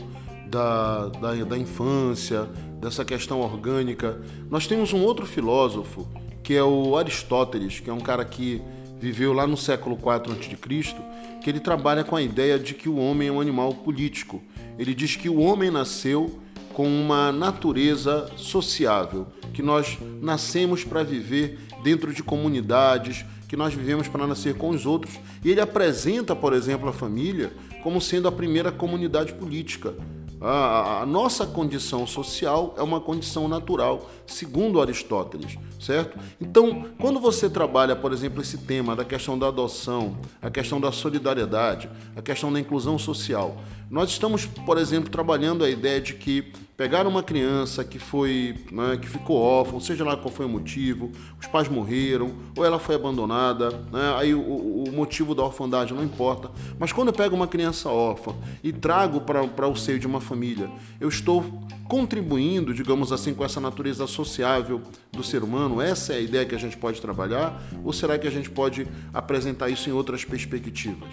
da, 0.47 1.09
da, 1.09 1.35
da 1.35 1.59
infância, 1.59 2.49
dessa 2.81 3.05
questão 3.05 3.41
orgânica, 3.41 4.21
nós 4.51 4.67
temos 4.67 4.93
um 4.93 5.03
outro 5.03 5.27
filósofo, 5.27 6.07
que 6.43 6.55
é 6.55 6.63
o 6.63 6.97
Aristóteles, 6.97 7.81
que 7.81 7.89
é 7.89 7.93
um 7.93 8.01
cara 8.01 8.25
que 8.25 8.63
viveu 9.01 9.33
lá 9.33 9.47
no 9.47 9.57
século 9.57 9.97
IV 9.97 10.33
a.C., 10.33 10.95
que 11.43 11.51
ele 11.51 11.61
trabalha 11.61 12.05
com 12.05 12.15
a 12.15 12.23
ideia 12.23 12.59
de 12.59 12.75
que 12.75 12.89
o 12.89 12.97
homem 12.97 13.29
é 13.29 13.33
um 13.33 13.41
animal 13.41 13.75
político. 13.75 14.43
Ele 14.79 14.95
diz 14.95 15.17
que 15.17 15.29
o 15.29 15.41
homem 15.41 15.71
nasceu 15.71 16.41
com 16.75 16.87
uma 16.87 17.33
natureza 17.33 18.31
sociável, 18.37 19.27
que 19.53 19.63
nós 19.63 19.99
nascemos 20.21 20.85
para 20.85 21.03
viver 21.03 21.59
dentro 21.83 22.13
de 22.13 22.23
comunidades, 22.23 23.25
que 23.49 23.57
nós 23.57 23.75
vivemos 23.75 24.09
para 24.09 24.27
nascer 24.27 24.55
com 24.55 24.71
os 24.71 24.87
outros. 24.87 25.19
E 25.45 25.51
ele 25.51 25.61
apresenta, 25.61 26.35
por 26.35 26.53
exemplo, 26.53 26.89
a 26.89 26.93
família 26.93 27.53
como 27.83 28.01
sendo 28.01 28.27
a 28.27 28.33
primeira 28.33 28.73
comunidade 28.73 29.35
política. 29.35 29.95
A, 30.41 31.03
a, 31.03 31.07
nossa 31.07 31.47
condição 31.47 32.07
social 32.07 32.75
é 32.77 32.83
uma 32.83 33.01
condição 33.01 33.49
natural, 33.49 34.11
segundo 34.27 34.81
Aristóteles, 34.81 35.57
certo? 35.81 36.19
Então, 36.39 36.85
quando 36.99 37.19
você 37.19 37.49
trabalha, 37.49 37.97
por 37.97 38.13
exemplo, 38.13 38.43
esse 38.43 38.59
tema 38.59 38.95
da 38.95 39.05
questão 39.07 39.39
da 39.39 39.49
adoção, 39.49 40.17
a 40.43 40.51
questão 40.51 40.79
da 40.79 40.93
solidariedade, 40.93 41.89
a 42.15 42.21
questão 42.21 42.53
da 42.53 42.61
inclusão 42.61 42.99
social, 42.99 43.57
nós 43.91 44.11
estamos, 44.11 44.47
por 44.47 44.79
exemplo, 44.79 45.11
trabalhando 45.11 45.65
a 45.65 45.71
ideia 45.71 46.01
de 46.01 46.15
que 46.15 46.53
pegar 46.77 47.07
uma 47.07 47.23
criança 47.23 47.85
que 47.85 47.99
foi, 47.99 48.57
né, 48.73 48.99
que 49.01 49.09
ficou 49.09 49.37
órfã, 49.37 49.79
seja 49.79 50.05
lá 50.05 50.17
qual 50.17 50.33
foi 50.35 50.47
o 50.47 50.49
motivo, 50.49 51.13
os 51.41 51.47
pais 51.47 51.69
morreram 51.69 52.35
ou 52.57 52.65
ela 52.65 52.81
foi 52.81 52.97
abandonada, 52.97 53.71
né, 53.93 54.15
aí 54.17 54.35
o, 54.35 54.41
o, 54.41 54.93
motivo 54.93 55.35
da 55.35 55.45
orfandade 55.45 55.95
não 55.95 56.03
importa. 56.03 56.51
Mas 56.79 56.93
quando 56.93 57.09
eu 57.09 57.15
pego 57.15 57.37
uma 57.37 57.47
criança 57.47 57.89
órfã 57.89 58.35
e 58.63 58.73
trago 58.73 59.21
para 59.21 59.69
o 59.69 59.77
seio 59.77 59.99
de 59.99 60.07
uma 60.07 60.21
família, 60.21 60.69
eu 61.01 61.09
estou 61.09 61.45
contribuindo, 61.89 62.75
digamos 62.75 63.13
assim, 63.13 63.35
com 63.35 63.45
essa 63.45 63.61
natureza 63.61 64.07
sociável 64.07 64.81
do 65.13 65.23
ser 65.23 65.43
humano. 65.43 65.81
Essa 65.81 66.15
é 66.15 66.17
a 66.17 66.21
ideia 66.21 66.45
que 66.45 66.55
a 66.55 66.59
gente 66.59 66.77
pode 66.77 67.01
trabalhar? 67.01 67.63
Ou 67.85 67.93
será 67.93 68.19
que 68.19 68.27
a 68.27 68.31
gente 68.31 68.51
pode 68.51 68.87
apresentar 69.13 69.69
isso 69.69 69.89
em 69.89 69.93
outras 69.93 70.25
perspectivas? 70.25 71.11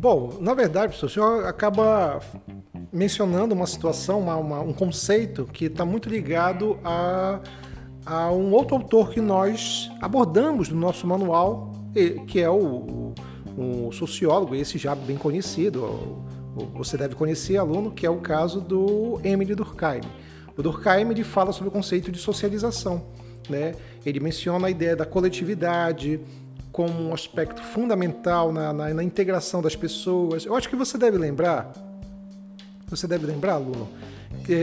Bom, 0.00 0.38
na 0.40 0.54
verdade, 0.54 0.96
professor, 0.96 1.06
o 1.06 1.10
senhor 1.10 1.46
acaba 1.46 2.22
mencionando 2.90 3.54
uma 3.54 3.66
situação, 3.66 4.20
uma, 4.20 4.34
uma, 4.34 4.60
um 4.60 4.72
conceito 4.72 5.44
que 5.44 5.66
está 5.66 5.84
muito 5.84 6.08
ligado 6.08 6.78
a, 6.82 7.38
a, 8.06 8.32
um 8.32 8.50
outro 8.50 8.76
autor 8.76 9.10
que 9.10 9.20
nós 9.20 9.90
abordamos 10.00 10.70
no 10.70 10.80
nosso 10.80 11.06
manual, 11.06 11.70
que 12.26 12.40
é 12.40 12.48
o, 12.48 13.12
o, 13.58 13.92
sociólogo, 13.92 14.54
esse 14.54 14.78
já 14.78 14.94
bem 14.94 15.18
conhecido, 15.18 16.24
você 16.72 16.96
deve 16.96 17.14
conhecer, 17.14 17.58
aluno, 17.58 17.90
que 17.90 18.06
é 18.06 18.10
o 18.10 18.20
caso 18.22 18.58
do 18.58 19.20
Emily 19.22 19.54
Durkheim. 19.54 20.00
O 20.56 20.62
Durkheim 20.62 21.10
ele 21.10 21.24
fala 21.24 21.52
sobre 21.52 21.68
o 21.68 21.72
conceito 21.72 22.10
de 22.10 22.18
socialização. 22.18 23.02
Né? 23.50 23.74
Ele 24.06 24.18
menciona 24.18 24.66
a 24.66 24.70
ideia 24.70 24.96
da 24.96 25.04
coletividade 25.04 26.20
como 26.72 27.08
um 27.08 27.14
aspecto 27.14 27.62
fundamental 27.62 28.52
na, 28.52 28.72
na, 28.72 28.94
na 28.94 29.04
integração 29.04 29.60
das 29.60 29.74
pessoas. 29.74 30.44
Eu 30.44 30.54
acho 30.54 30.68
que 30.68 30.76
você 30.76 30.96
deve 30.96 31.18
lembrar 31.18 31.72
você 32.90 33.06
deve 33.06 33.24
lembrar, 33.24 33.54
aluno, 33.54 33.88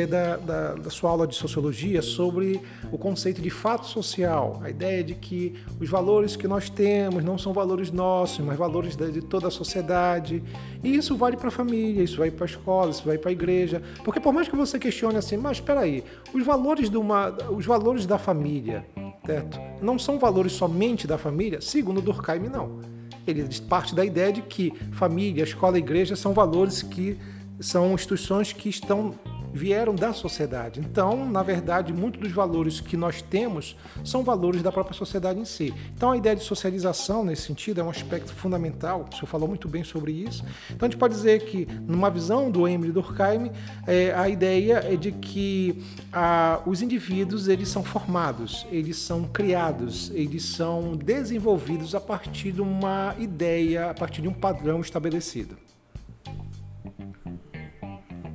da, 0.10 0.38
da, 0.38 0.74
da, 0.74 0.90
sua 0.90 1.10
aula 1.10 1.28
de 1.28 1.36
sociologia 1.36 2.02
sobre 2.02 2.60
o 2.92 2.98
conceito 2.98 3.42
de 3.42 3.50
fato 3.50 3.86
social, 3.86 4.60
a 4.64 4.70
ideia 4.70 5.04
de 5.04 5.14
que 5.14 5.56
os 5.80 5.90
valores 5.90 6.36
que 6.36 6.48
nós 6.48 6.70
temos 6.70 7.24
não 7.24 7.38
são 7.38 7.54
valores 7.54 7.92
nossos, 7.92 8.40
mas 8.40 8.58
valores 8.58 8.96
de, 8.96 9.22
toda 9.22 9.48
a 9.48 9.52
sociedade. 9.52 10.44
E 10.84 10.96
isso 10.96 11.16
vale 11.16 11.38
para 11.38 11.50
a 11.50 11.52
família, 11.52 12.04
isso 12.04 12.18
vai 12.18 12.32
para 12.32 12.46
a 12.46 12.50
escola, 12.50 12.92
isso 12.92 13.04
vai 13.06 13.18
para 13.18 13.30
a 13.30 13.32
igreja. 13.32 13.82
Porque 14.04 14.20
por 14.20 14.34
mais 14.34 14.48
que 14.48 14.56
você 14.56 14.80
questione 14.80 15.18
assim, 15.18 15.38
mas 15.38 15.58
espera 15.58 15.82
aí, 15.82 16.04
os 16.34 16.46
valores, 16.46 16.90
de 16.90 16.98
uma, 16.98 17.30
os 17.50 17.66
valores 17.66 18.06
da 18.06 18.18
família, 18.18 18.86
certo? 19.26 19.60
Não 19.82 20.00
são 20.00 20.18
valores 20.18 20.54
somente 20.54 21.06
da 21.06 21.18
família? 21.18 21.62
Segundo 21.62 22.02
Durkheim, 22.02 22.50
não. 22.50 22.80
Ele 23.26 23.46
parte 23.62 23.94
da 23.94 24.06
ideia 24.06 24.32
de 24.32 24.42
que 24.42 24.74
família, 24.94 25.44
escola 25.44 25.78
igreja 25.78 26.16
são 26.16 26.34
valores 26.34 26.82
que 26.82 27.18
são 27.60 27.94
instituições 27.94 28.54
que 28.54 28.70
estão 28.70 29.14
vieram 29.58 29.94
da 29.94 30.14
sociedade. 30.14 30.80
Então, 30.80 31.30
na 31.30 31.44
verdade, 31.44 31.92
muitos 31.92 32.22
dos 32.22 32.32
valores 32.32 32.80
que 32.80 32.96
nós 32.96 33.22
temos 33.22 33.76
são 34.06 34.24
valores 34.24 34.62
da 34.62 34.72
própria 34.72 34.96
sociedade 34.96 35.40
em 35.40 35.46
si. 35.46 35.74
Então, 35.96 36.12
a 36.12 36.18
ideia 36.18 36.36
de 36.36 36.44
socialização, 36.44 37.26
nesse 37.26 37.42
sentido, 37.42 37.82
é 37.82 37.84
um 37.84 37.90
aspecto 37.90 38.34
fundamental. 38.34 39.06
O 39.12 39.16
senhor 39.16 39.28
falou 39.28 39.48
muito 39.48 39.68
bem 39.68 39.84
sobre 39.84 40.12
isso. 40.12 40.46
Então, 40.70 40.88
a 40.88 40.90
gente 40.90 41.00
pode 41.00 41.16
dizer 41.16 41.44
que, 41.46 41.68
numa 41.88 42.10
visão 42.10 42.50
do 42.50 42.68
Emily 42.68 42.92
Durkheim, 42.92 43.52
é, 43.86 44.14
a 44.14 44.30
ideia 44.30 44.86
é 44.86 44.96
de 44.96 45.12
que 45.12 45.84
a, 46.14 46.62
os 46.66 46.82
indivíduos 46.82 47.48
eles 47.48 47.70
são 47.70 47.84
formados, 47.84 48.66
eles 48.72 48.98
são 48.98 49.24
criados, 49.24 50.12
eles 50.14 50.44
são 50.44 50.96
desenvolvidos 50.96 51.96
a 51.96 52.00
partir 52.00 52.52
de 52.52 52.62
uma 52.62 53.16
ideia, 53.18 53.90
a 53.90 53.94
partir 53.94 54.22
de 54.22 54.28
um 54.28 54.34
padrão 54.34 54.80
estabelecido. 54.82 55.58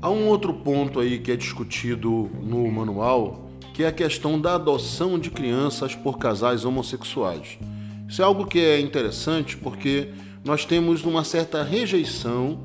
Há 0.03 0.11
um 0.11 0.27
outro 0.27 0.53
ponto 0.53 0.99
aí 0.99 1.21
que 1.21 1.31
é 1.31 1.37
discutido 1.37 2.29
no 2.43 2.69
manual, 2.73 3.49
que 3.73 3.85
é 3.85 3.87
a 3.87 3.93
questão 3.93 4.39
da 4.39 4.57
adoção 4.57 5.17
de 5.17 5.31
crianças 5.31 5.95
por 5.95 6.19
casais 6.19 6.65
homossexuais. 6.65 7.57
Isso 8.09 8.21
é 8.21 8.25
algo 8.25 8.45
que 8.45 8.59
é 8.59 8.81
interessante 8.81 9.57
porque 9.57 10.09
nós 10.45 10.65
temos 10.65 11.05
uma 11.05 11.23
certa 11.23 11.63
rejeição 11.63 12.59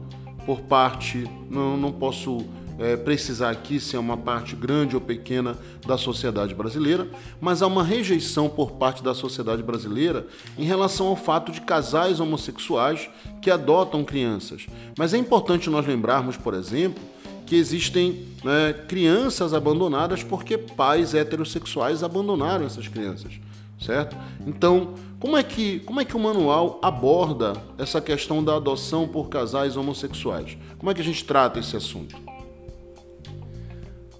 por 0.48 0.62
parte, 0.62 1.30
não, 1.48 1.78
não 1.78 1.92
posso 1.92 2.44
é, 2.80 2.96
precisar 2.96 3.52
aqui 3.52 3.80
se 3.80 3.96
é 3.96 4.00
uma 4.00 4.18
parte 4.18 4.56
grande 4.56 4.96
ou 4.96 5.02
pequena 5.02 5.56
da 5.86 5.96
sociedade 5.96 6.56
brasileira, 6.56 7.08
mas 7.40 7.62
há 7.62 7.68
uma 7.68 7.84
rejeição 7.84 8.50
por 8.50 8.72
parte 8.72 9.04
da 9.04 9.14
sociedade 9.14 9.62
brasileira 9.62 10.26
em 10.58 10.64
relação 10.64 11.08
ao 11.08 11.16
fato 11.16 11.52
de 11.52 11.62
casais 11.62 12.20
homossexuais 12.20 13.10
que 13.42 13.52
adotam 13.52 14.04
crianças. 14.04 14.66
Mas 14.98 15.14
é 15.14 15.18
importante 15.18 15.70
nós 15.70 15.86
lembrarmos, 15.86 16.36
por 16.36 16.56
exemplo, 16.56 17.04
que 17.48 17.56
existem 17.56 18.26
né, 18.44 18.74
crianças 18.88 19.54
abandonadas 19.54 20.22
porque 20.22 20.58
pais 20.58 21.14
heterossexuais 21.14 22.04
abandonaram 22.04 22.66
essas 22.66 22.88
crianças, 22.88 23.40
certo? 23.80 24.16
Então, 24.46 24.94
como 25.18 25.38
é 25.38 25.42
que 25.42 25.80
como 25.80 26.02
é 26.02 26.06
que 26.06 26.16
o 26.16 26.20
manual 26.20 26.80
aborda 26.84 27.54
essa 27.78 28.02
questão 28.02 28.44
da 28.44 28.58
adoção 28.58 29.08
por 29.08 29.30
casais 29.30 29.78
homossexuais? 29.78 30.58
Como 30.78 30.92
é 30.92 30.94
que 30.94 31.02
a 31.02 31.04
gente 31.04 31.24
trata 31.24 31.60
esse 31.60 31.76
assunto? 31.76 32.16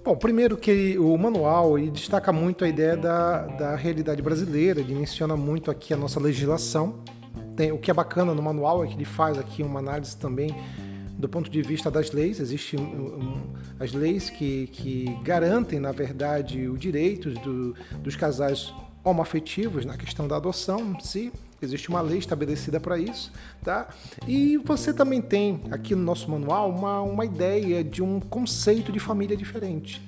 Bom, 0.02 0.16
primeiro 0.16 0.56
que 0.56 0.98
o 0.98 1.16
manual 1.18 1.78
destaca 1.78 2.32
muito 2.32 2.64
a 2.64 2.68
ideia 2.68 2.96
da, 2.96 3.46
da 3.46 3.76
realidade 3.76 4.22
brasileira, 4.22 4.80
ele 4.80 4.94
menciona 4.94 5.36
muito 5.36 5.70
aqui 5.70 5.92
a 5.92 5.98
nossa 5.98 6.18
legislação. 6.18 7.00
Tem, 7.54 7.72
o 7.72 7.78
que 7.78 7.90
é 7.90 7.94
bacana 7.94 8.32
no 8.32 8.42
manual 8.42 8.82
é 8.82 8.86
que 8.86 8.94
ele 8.94 9.04
faz 9.04 9.36
aqui 9.36 9.62
uma 9.62 9.80
análise 9.80 10.16
também 10.16 10.54
do 11.18 11.28
ponto 11.28 11.50
de 11.50 11.60
vista 11.62 11.90
das 11.90 12.12
leis, 12.12 12.38
existem 12.38 12.78
um, 12.78 13.42
as 13.80 13.92
leis 13.92 14.30
que, 14.30 14.68
que 14.68 15.18
garantem, 15.24 15.80
na 15.80 15.90
verdade, 15.90 16.68
os 16.68 16.78
direitos 16.78 17.34
do, 17.40 17.74
dos 18.04 18.14
casais 18.14 18.72
homoafetivos 19.02 19.84
na 19.84 19.96
questão 19.96 20.28
da 20.28 20.36
adoção 20.36 20.98
si. 21.00 21.32
Existe 21.60 21.88
uma 21.88 22.00
lei 22.00 22.18
estabelecida 22.18 22.78
para 22.78 22.96
isso, 22.96 23.32
tá? 23.64 23.88
E 24.28 24.58
você 24.58 24.94
também 24.94 25.20
tem 25.20 25.60
aqui 25.72 25.92
no 25.92 26.04
nosso 26.04 26.30
manual 26.30 26.70
uma, 26.70 27.00
uma 27.00 27.24
ideia 27.24 27.82
de 27.82 28.00
um 28.00 28.20
conceito 28.20 28.92
de 28.92 29.00
família 29.00 29.36
diferente. 29.36 30.00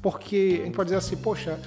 Porque 0.00 0.60
a 0.62 0.64
gente 0.66 0.76
pode 0.76 0.88
dizer 0.88 0.98
assim, 0.98 1.16
poxa, 1.16 1.58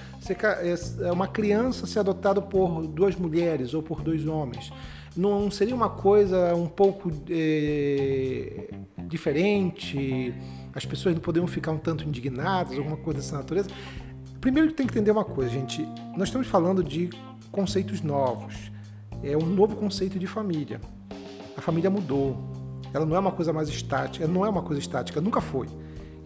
é 1.02 1.12
uma 1.12 1.28
criança 1.28 1.86
ser 1.86 2.00
adotada 2.00 2.42
por 2.42 2.88
duas 2.88 3.18
mulheres 3.18 3.74
ou 3.74 3.84
por 3.84 4.02
dois 4.02 4.26
homens 4.26 4.72
não 5.16 5.50
seria 5.50 5.76
uma 5.76 5.90
coisa 5.90 6.54
um 6.56 6.68
pouco 6.68 7.12
é, 7.30 8.70
diferente? 9.08 10.34
As 10.74 10.86
pessoas 10.86 11.16
não 11.16 11.22
poderiam 11.22 11.48
ficar 11.48 11.72
um 11.72 11.78
tanto 11.78 12.04
indignadas, 12.04 12.78
alguma 12.78 12.98
coisa 12.98 13.20
dessa 13.20 13.38
natureza? 13.38 13.70
Primeiro 14.42 14.72
tem 14.74 14.86
que 14.86 14.94
entender 14.94 15.12
uma 15.12 15.24
coisa, 15.24 15.50
gente. 15.50 15.84
Nós 16.18 16.28
estamos 16.28 16.48
falando 16.48 16.84
de 16.84 17.10
conceitos 17.52 18.02
novos. 18.02 18.72
É 19.24 19.36
um 19.38 19.46
novo 19.46 19.76
conceito 19.76 20.20
de 20.20 20.28
família. 20.28 20.82
A 21.58 21.62
família 21.62 21.90
mudou. 21.90 22.38
Ela 22.94 23.06
não 23.06 23.16
é 23.16 23.20
uma 23.20 23.32
coisa 23.32 23.52
mais 23.52 23.70
estática, 23.70 24.28
não 24.28 24.46
é 24.46 24.50
uma 24.50 24.62
coisa 24.62 24.80
estática, 24.80 25.20
nunca 25.22 25.42
foi. 25.42 25.68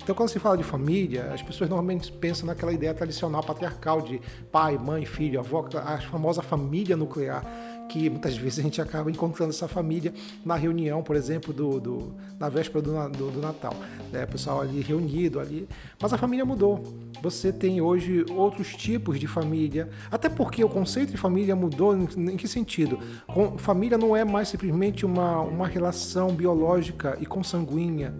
Então, 0.02 0.16
quando 0.16 0.30
se 0.30 0.40
fala 0.40 0.58
de 0.58 0.64
família, 0.64 1.32
as 1.34 1.42
pessoas 1.42 1.70
normalmente 1.70 2.12
pensam 2.12 2.48
naquela 2.48 2.74
ideia 2.74 2.94
tradicional 2.94 3.44
patriarcal 3.44 4.02
de 4.02 4.20
pai, 4.52 4.78
mãe, 4.78 5.06
filho, 5.06 5.40
avó, 5.40 5.68
a 5.76 6.00
famosa 6.00 6.42
família 6.42 6.98
nuclear 6.98 7.44
que 7.90 8.10
muitas 8.10 8.38
vezes 8.38 8.60
a 8.60 8.62
gente 8.62 8.80
acaba 8.80 9.10
encontrando 9.10 9.50
essa 9.50 9.68
família 9.68 10.14
na 10.46 10.56
reunião, 10.56 11.02
por 11.02 11.16
exemplo, 11.16 11.52
do, 11.52 11.80
do 11.80 12.14
na 12.40 12.48
véspera 12.48 12.82
do, 12.82 13.10
do, 13.10 13.32
do 13.32 13.42
Natal. 13.42 13.76
Né? 14.12 14.24
O 14.24 14.28
pessoal 14.28 14.62
ali 14.62 14.80
reunido 14.80 15.40
ali. 15.40 15.68
Mas 16.00 16.14
a 16.14 16.18
família 16.18 16.46
mudou. 16.46 16.82
Você 17.22 17.52
tem 17.52 17.82
hoje 17.82 18.24
outros 18.30 18.76
tipos 18.76 19.20
de 19.20 19.28
família, 19.28 19.90
até 20.10 20.30
porque 20.30 20.64
o 20.64 20.70
conceito 20.70 21.12
de 21.12 21.18
família 21.18 21.56
mudou 21.56 21.98
em, 21.98 22.38
que 22.38 22.48
sentido? 22.48 23.00
Com, 23.28 23.58
família 23.58 23.98
não 23.98 24.16
é 24.16 24.24
mais 24.24 24.48
simplesmente 24.48 25.06
uma, 25.06 25.42
uma 25.42 25.68
relação 25.68 26.30
biológica 26.30 27.18
e 27.20 27.26
consanguínea. 27.26 28.14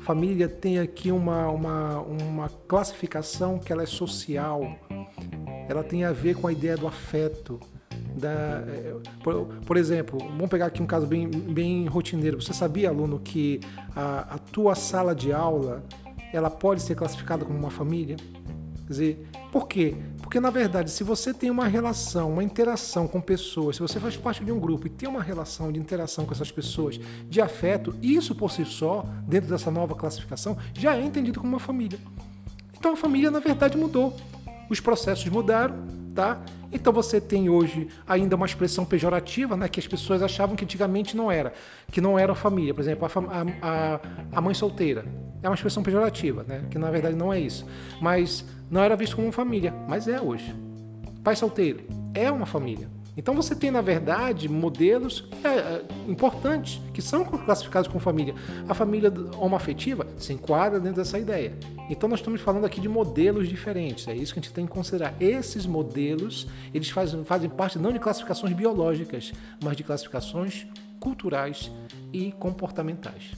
Família 0.00 0.48
tem 0.48 0.80
aqui 0.80 1.12
uma, 1.12 1.48
uma, 1.48 2.00
uma 2.00 2.48
classificação 2.66 3.58
que 3.58 3.72
ela 3.72 3.84
é 3.84 3.86
social, 3.86 4.76
ela 5.68 5.84
tem 5.84 6.04
a 6.04 6.10
ver 6.10 6.34
com 6.34 6.48
a 6.48 6.52
ideia 6.52 6.76
do 6.76 6.88
afeto, 6.88 7.60
Da, 8.16 8.64
é, 8.68 8.94
por, 9.22 9.46
por, 9.66 9.76
exemplo, 9.76 10.18
vamos 10.18 10.48
pegar 10.48 10.66
aqui 10.66 10.82
um 10.82 10.86
caso 10.86 11.06
bem, 11.06 11.28
bem 11.28 11.86
rotineiro. 11.86 12.40
Você 12.40 12.52
sabia, 12.52 12.88
aluno, 12.88 13.18
que 13.18 13.60
a, 13.94 14.34
a 14.34 14.38
tua 14.38 14.74
sala 14.74 15.14
de 15.14 15.32
aula 15.32 15.82
ela 16.32 16.50
pode 16.50 16.82
ser 16.82 16.94
classificada 16.94 17.44
como 17.44 17.58
uma 17.58 17.70
família? 17.70 18.16
Quer 18.86 18.88
dizer, 18.88 19.28
por 19.50 19.68
quê? 19.68 19.94
Porque 20.20 20.40
na 20.40 20.50
verdade, 20.50 20.90
se 20.90 21.04
você 21.04 21.32
tem 21.32 21.50
uma 21.50 21.66
relação, 21.66 22.32
uma 22.32 22.42
interação 22.42 23.06
com 23.06 23.20
pessoas, 23.20 23.76
se 23.76 23.82
você 23.82 24.00
faz 24.00 24.16
parte 24.16 24.44
de 24.44 24.50
um 24.50 24.58
grupo 24.58 24.86
e 24.86 24.90
tem 24.90 25.08
uma 25.08 25.22
relação 25.22 25.70
de 25.70 25.78
interação 25.78 26.24
com 26.24 26.32
essas 26.32 26.50
pessoas, 26.50 26.98
de 27.28 27.40
afeto, 27.40 27.94
isso 28.02 28.34
por 28.34 28.50
si 28.50 28.64
só, 28.64 29.04
dentro 29.26 29.50
dessa 29.50 29.70
nova 29.70 29.94
classificação, 29.94 30.56
já 30.74 30.96
é 30.96 31.02
entendido 31.02 31.38
como 31.38 31.52
uma 31.52 31.60
família. 31.60 31.98
Então 32.76 32.94
a 32.94 32.96
família 32.96 33.30
na 33.30 33.40
verdade 33.40 33.76
mudou. 33.76 34.16
Os 34.68 34.80
processos 34.80 35.28
mudaram, 35.28 35.76
tá? 36.14 36.40
Então 36.72 36.92
você 36.92 37.20
tem 37.20 37.48
hoje 37.48 37.88
ainda 38.06 38.34
uma 38.34 38.46
expressão 38.46 38.84
pejorativa, 38.84 39.56
né, 39.56 39.68
que 39.68 39.78
as 39.78 39.86
pessoas 39.86 40.22
achavam 40.22 40.56
que 40.56 40.64
antigamente 40.64 41.16
não 41.16 41.30
era, 41.30 41.52
que 41.90 42.00
não 42.00 42.18
era 42.18 42.34
família. 42.34 42.72
Por 42.72 42.80
exemplo, 42.80 43.06
a, 43.06 43.66
a, 43.66 44.00
a 44.32 44.40
mãe 44.40 44.54
solteira 44.54 45.04
é 45.42 45.48
uma 45.48 45.54
expressão 45.54 45.82
pejorativa, 45.82 46.44
né, 46.48 46.64
que 46.70 46.78
na 46.78 46.90
verdade 46.90 47.14
não 47.14 47.32
é 47.32 47.38
isso. 47.38 47.66
Mas 48.00 48.44
não 48.70 48.82
era 48.82 48.96
visto 48.96 49.16
como 49.16 49.30
família, 49.30 49.72
mas 49.86 50.08
é 50.08 50.20
hoje. 50.20 50.54
Pai 51.22 51.36
solteiro 51.36 51.84
é 52.14 52.30
uma 52.30 52.46
família. 52.46 52.88
Então 53.16 53.34
você 53.34 53.54
tem, 53.54 53.70
na 53.70 53.82
verdade, 53.82 54.48
modelos 54.48 55.24
é, 55.44 55.48
é, 55.48 55.84
importantes 56.08 56.80
que 56.94 57.02
são 57.02 57.24
classificados 57.24 57.86
como 57.86 58.00
família. 58.00 58.34
A 58.66 58.72
família 58.72 59.12
homoafetiva 59.36 60.06
se 60.16 60.32
enquadra 60.32 60.80
dentro 60.80 60.96
dessa 61.02 61.18
ideia. 61.18 61.52
Então 61.90 62.08
nós 62.08 62.20
estamos 62.20 62.40
falando 62.40 62.64
aqui 62.64 62.80
de 62.80 62.88
modelos 62.88 63.48
diferentes. 63.48 64.08
É 64.08 64.14
isso 64.14 64.32
que 64.32 64.40
a 64.40 64.42
gente 64.42 64.52
tem 64.52 64.64
que 64.64 64.72
considerar. 64.72 65.14
Esses 65.20 65.66
modelos, 65.66 66.48
eles 66.72 66.88
fazem, 66.88 67.22
fazem 67.24 67.50
parte 67.50 67.78
não 67.78 67.92
de 67.92 67.98
classificações 67.98 68.54
biológicas, 68.54 69.32
mas 69.62 69.76
de 69.76 69.84
classificações 69.84 70.66
culturais 70.98 71.70
e 72.12 72.32
comportamentais. 72.32 73.32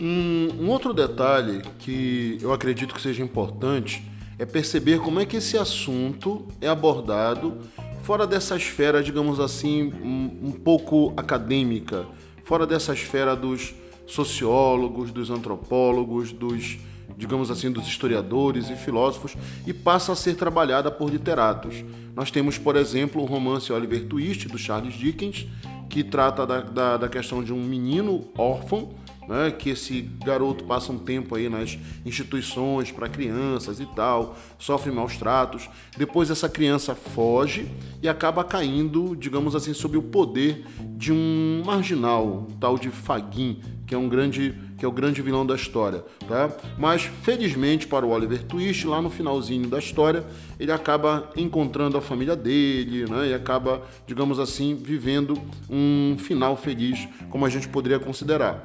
Um, 0.00 0.48
um 0.64 0.68
outro 0.68 0.92
detalhe 0.92 1.62
que 1.78 2.38
eu 2.40 2.52
acredito 2.52 2.92
que 2.92 3.00
seja 3.00 3.22
importante 3.22 4.02
é 4.38 4.44
perceber 4.44 4.98
como 5.00 5.20
é 5.20 5.26
que 5.26 5.36
esse 5.36 5.56
assunto 5.56 6.46
é 6.60 6.68
abordado 6.68 7.58
fora 8.02 8.26
dessa 8.26 8.56
esfera, 8.56 9.02
digamos 9.02 9.40
assim, 9.40 9.92
um, 10.02 10.48
um 10.48 10.52
pouco 10.52 11.14
acadêmica, 11.16 12.06
fora 12.42 12.66
dessa 12.66 12.92
esfera 12.92 13.34
dos 13.34 13.74
sociólogos, 14.06 15.10
dos 15.10 15.30
antropólogos, 15.30 16.30
dos, 16.30 16.78
digamos 17.16 17.50
assim, 17.50 17.70
dos 17.70 17.86
historiadores 17.86 18.68
e 18.68 18.76
filósofos 18.76 19.34
e 19.66 19.72
passa 19.72 20.12
a 20.12 20.16
ser 20.16 20.34
trabalhada 20.34 20.90
por 20.90 21.10
literatos. 21.10 21.82
Nós 22.14 22.30
temos, 22.30 22.58
por 22.58 22.76
exemplo, 22.76 23.22
o 23.22 23.24
romance 23.24 23.72
Oliver 23.72 24.04
Twist, 24.06 24.48
do 24.48 24.58
Charles 24.58 24.94
Dickens, 24.94 25.46
que 25.88 26.04
trata 26.04 26.46
da, 26.46 26.60
da, 26.60 26.96
da 26.98 27.08
questão 27.08 27.42
de 27.42 27.52
um 27.52 27.62
menino 27.62 28.26
órfão 28.36 28.90
né, 29.28 29.50
que 29.50 29.70
esse 29.70 30.02
garoto 30.24 30.64
passa 30.64 30.92
um 30.92 30.98
tempo 30.98 31.34
aí 31.34 31.48
nas 31.48 31.78
instituições 32.04 32.90
para 32.90 33.08
crianças 33.08 33.80
e 33.80 33.86
tal, 33.86 34.36
sofre 34.58 34.90
maus 34.90 35.16
tratos. 35.16 35.68
Depois 35.96 36.30
essa 36.30 36.48
criança 36.48 36.94
foge 36.94 37.68
e 38.02 38.08
acaba 38.08 38.44
caindo, 38.44 39.16
digamos 39.16 39.54
assim, 39.54 39.72
sob 39.72 39.96
o 39.96 40.02
poder 40.02 40.64
de 40.96 41.12
um 41.12 41.62
marginal, 41.64 42.46
tal 42.60 42.78
de 42.78 42.90
Fagin, 42.90 43.60
que 43.86 43.94
é 43.94 43.98
um 43.98 44.08
grande 44.08 44.54
que 44.76 44.84
é 44.84 44.88
o 44.88 44.92
grande 44.92 45.22
vilão 45.22 45.46
da 45.46 45.54
história, 45.54 46.04
tá? 46.26 46.50
Mas 46.76 47.02
felizmente 47.22 47.86
para 47.86 48.04
o 48.04 48.10
Oliver 48.10 48.42
Twist, 48.42 48.86
lá 48.86 49.00
no 49.00 49.08
finalzinho 49.08 49.68
da 49.68 49.78
história, 49.78 50.24
ele 50.58 50.72
acaba 50.72 51.30
encontrando 51.36 51.96
a 51.96 52.00
família 52.00 52.34
dele, 52.34 53.08
né? 53.08 53.28
E 53.28 53.34
acaba, 53.34 53.82
digamos 54.06 54.38
assim, 54.38 54.74
vivendo 54.74 55.40
um 55.70 56.16
final 56.18 56.56
feliz, 56.56 57.08
como 57.30 57.46
a 57.46 57.48
gente 57.48 57.68
poderia 57.68 57.98
considerar. 57.98 58.64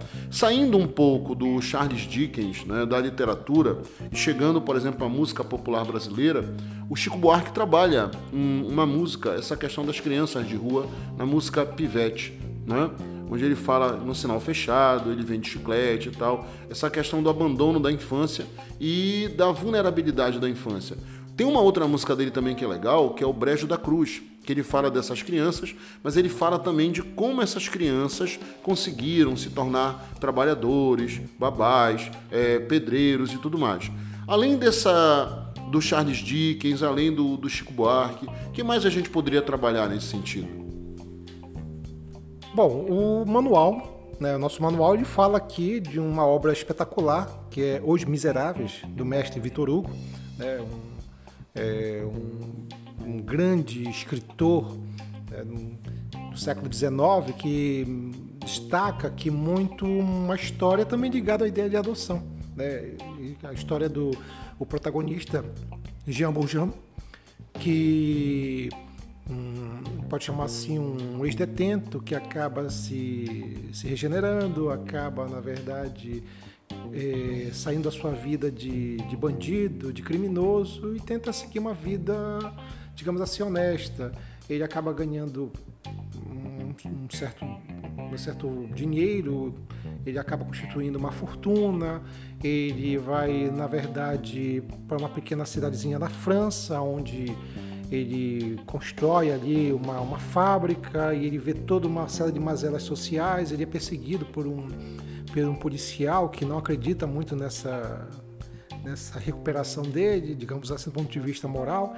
Saindo 0.49 0.79
um 0.79 0.87
pouco 0.87 1.35
do 1.35 1.61
Charles 1.61 2.01
Dickens, 2.07 2.65
né, 2.65 2.83
da 2.83 2.99
literatura, 2.99 3.83
e 4.11 4.17
chegando, 4.17 4.59
por 4.59 4.75
exemplo, 4.75 5.05
à 5.05 5.07
música 5.07 5.43
popular 5.43 5.85
brasileira, 5.85 6.43
o 6.89 6.95
Chico 6.95 7.19
Buarque 7.19 7.51
trabalha 7.51 8.09
uma 8.33 8.83
música, 8.83 9.35
essa 9.35 9.55
questão 9.55 9.85
das 9.85 9.99
crianças 9.99 10.47
de 10.47 10.55
rua, 10.55 10.87
na 11.15 11.23
música 11.23 11.63
Pivete, 11.63 12.33
né? 12.65 12.89
onde 13.29 13.45
ele 13.45 13.53
fala 13.53 13.91
no 13.91 14.15
sinal 14.15 14.39
fechado, 14.39 15.11
ele 15.11 15.21
vende 15.21 15.47
chiclete 15.47 16.09
e 16.09 16.13
tal, 16.13 16.47
essa 16.67 16.89
questão 16.89 17.21
do 17.21 17.29
abandono 17.29 17.79
da 17.79 17.91
infância 17.91 18.47
e 18.79 19.29
da 19.37 19.51
vulnerabilidade 19.51 20.39
da 20.39 20.49
infância. 20.49 20.97
Tem 21.37 21.45
uma 21.45 21.61
outra 21.61 21.87
música 21.87 22.15
dele 22.15 22.31
também 22.31 22.55
que 22.55 22.65
é 22.65 22.67
legal, 22.67 23.13
que 23.13 23.23
é 23.23 23.27
o 23.27 23.31
Brejo 23.31 23.67
da 23.67 23.77
Cruz, 23.77 24.19
que 24.49 24.53
ele 24.53 24.63
fala 24.63 24.89
dessas 24.89 25.21
crianças, 25.21 25.75
mas 26.01 26.17
ele 26.17 26.27
fala 26.27 26.57
também 26.57 26.91
de 26.91 27.03
como 27.03 27.39
essas 27.39 27.69
crianças 27.69 28.39
conseguiram 28.63 29.37
se 29.37 29.51
tornar 29.51 30.11
trabalhadores, 30.19 31.21
babás, 31.37 32.09
é, 32.31 32.57
pedreiros 32.57 33.31
e 33.31 33.37
tudo 33.37 33.59
mais. 33.59 33.91
Além 34.27 34.57
dessa 34.57 35.53
do 35.69 35.79
Charles 35.79 36.17
Dickens, 36.17 36.81
além 36.81 37.13
do, 37.13 37.37
do 37.37 37.47
Chico 37.47 37.71
Buarque, 37.71 38.25
que 38.51 38.63
mais 38.63 38.87
a 38.87 38.89
gente 38.89 39.07
poderia 39.11 39.43
trabalhar 39.43 39.87
nesse 39.87 40.07
sentido? 40.07 40.49
Bom, 42.51 42.87
o 42.89 43.25
manual, 43.27 44.15
né, 44.19 44.35
o 44.35 44.39
nosso 44.39 44.63
manual, 44.63 44.95
ele 44.95 45.05
fala 45.05 45.37
aqui 45.37 45.79
de 45.79 45.99
uma 45.99 46.25
obra 46.25 46.51
espetacular, 46.51 47.29
que 47.51 47.61
é 47.61 47.81
Os 47.85 48.03
Miseráveis, 48.03 48.81
do 48.87 49.05
mestre 49.05 49.39
Vitor 49.39 49.69
Hugo, 49.69 49.91
né, 50.39 50.59
um, 50.59 50.79
é, 51.53 52.03
um, 52.03 52.78
um, 53.09 53.17
grande 53.17 53.89
escritor 53.89 54.77
né, 55.29 55.43
do 56.31 56.37
século 56.37 56.71
XIX 56.71 57.35
que 57.37 57.85
destaca 58.39 59.07
aqui 59.07 59.29
muito 59.29 59.85
uma 59.85 60.35
história 60.35 60.85
também 60.85 61.09
ligada 61.09 61.45
à 61.45 61.47
ideia 61.47 61.69
de 61.69 61.75
adoção. 61.75 62.23
Né, 62.55 62.95
a 63.43 63.53
história 63.53 63.89
do 63.89 64.11
o 64.57 64.65
protagonista, 64.65 65.45
Jean 66.05 66.33
Bourgeon, 66.33 66.69
que 67.53 68.69
um, 69.29 70.01
pode 70.09 70.25
chamar 70.25 70.45
assim, 70.45 70.77
um 70.77 71.25
ex-detento 71.25 72.01
que 72.01 72.13
acaba 72.13 72.69
se, 72.69 73.69
se 73.71 73.87
regenerando, 73.87 74.69
acaba, 74.69 75.27
na 75.27 75.39
verdade, 75.39 76.23
é, 76.93 77.51
saindo 77.53 77.83
da 77.83 77.91
sua 77.91 78.11
vida 78.11 78.51
de, 78.51 78.97
de 78.97 79.15
bandido, 79.15 79.93
de 79.93 80.01
criminoso 80.01 80.95
e 80.95 80.99
tenta 80.99 81.31
seguir 81.31 81.59
uma 81.59 81.73
vida, 81.73 82.13
digamos 82.95 83.21
assim, 83.21 83.43
honesta. 83.43 84.11
Ele 84.49 84.63
acaba 84.63 84.91
ganhando 84.91 85.51
um, 86.27 86.73
um 86.89 87.09
certo, 87.09 87.45
um 87.45 88.17
certo 88.17 88.67
dinheiro, 88.73 89.55
ele 90.05 90.17
acaba 90.17 90.43
constituindo 90.43 90.97
uma 90.97 91.11
fortuna, 91.11 92.01
ele 92.43 92.97
vai, 92.97 93.49
na 93.51 93.67
verdade, 93.67 94.63
para 94.87 94.97
uma 94.97 95.09
pequena 95.09 95.45
cidadezinha 95.45 95.99
na 95.99 96.09
França, 96.09 96.81
onde 96.81 97.35
ele 97.91 98.59
constrói 98.65 99.31
ali 99.31 99.73
uma, 99.73 99.99
uma 99.99 100.19
fábrica 100.19 101.13
e 101.13 101.25
ele 101.25 101.37
vê 101.37 101.53
toda 101.53 101.87
uma 101.87 102.07
série 102.07 102.31
de 102.31 102.39
mazelas 102.39 102.83
sociais, 102.83 103.51
ele 103.51 103.63
é 103.63 103.65
perseguido 103.65 104.25
por 104.25 104.45
um, 104.45 104.67
por 105.31 105.43
um 105.43 105.55
policial 105.55 106.29
que 106.29 106.45
não 106.45 106.57
acredita 106.57 107.07
muito 107.07 107.35
nessa, 107.35 108.07
nessa 108.83 109.19
recuperação 109.19 109.83
dele, 109.83 110.35
digamos 110.35 110.71
assim, 110.71 110.89
do 110.89 110.93
ponto 110.93 111.11
de 111.11 111.19
vista 111.19 111.47
moral, 111.47 111.95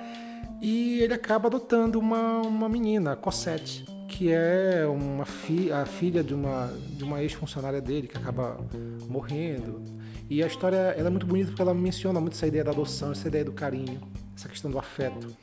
e 0.61 0.99
ele 0.99 1.13
acaba 1.13 1.47
adotando 1.47 1.99
uma, 1.99 2.41
uma 2.41 2.69
menina, 2.69 3.15
Cosette, 3.15 3.85
que 4.07 4.31
é 4.31 4.85
uma 4.85 5.25
fi, 5.25 5.71
a 5.71 5.85
filha 5.85 6.23
de 6.23 6.33
uma, 6.33 6.71
de 6.89 7.03
uma 7.03 7.21
ex-funcionária 7.23 7.81
dele 7.81 8.07
que 8.07 8.17
acaba 8.17 8.59
morrendo. 9.07 9.81
E 10.29 10.43
a 10.43 10.47
história 10.47 10.77
ela 10.97 11.07
é 11.07 11.09
muito 11.09 11.25
bonita 11.25 11.49
porque 11.49 11.61
ela 11.61 11.73
menciona 11.73 12.19
muito 12.19 12.33
essa 12.33 12.47
ideia 12.47 12.63
da 12.63 12.71
adoção, 12.71 13.11
essa 13.11 13.27
ideia 13.27 13.43
do 13.43 13.51
carinho, 13.51 14.01
essa 14.35 14.47
questão 14.47 14.69
do 14.69 14.77
afeto 14.77 15.35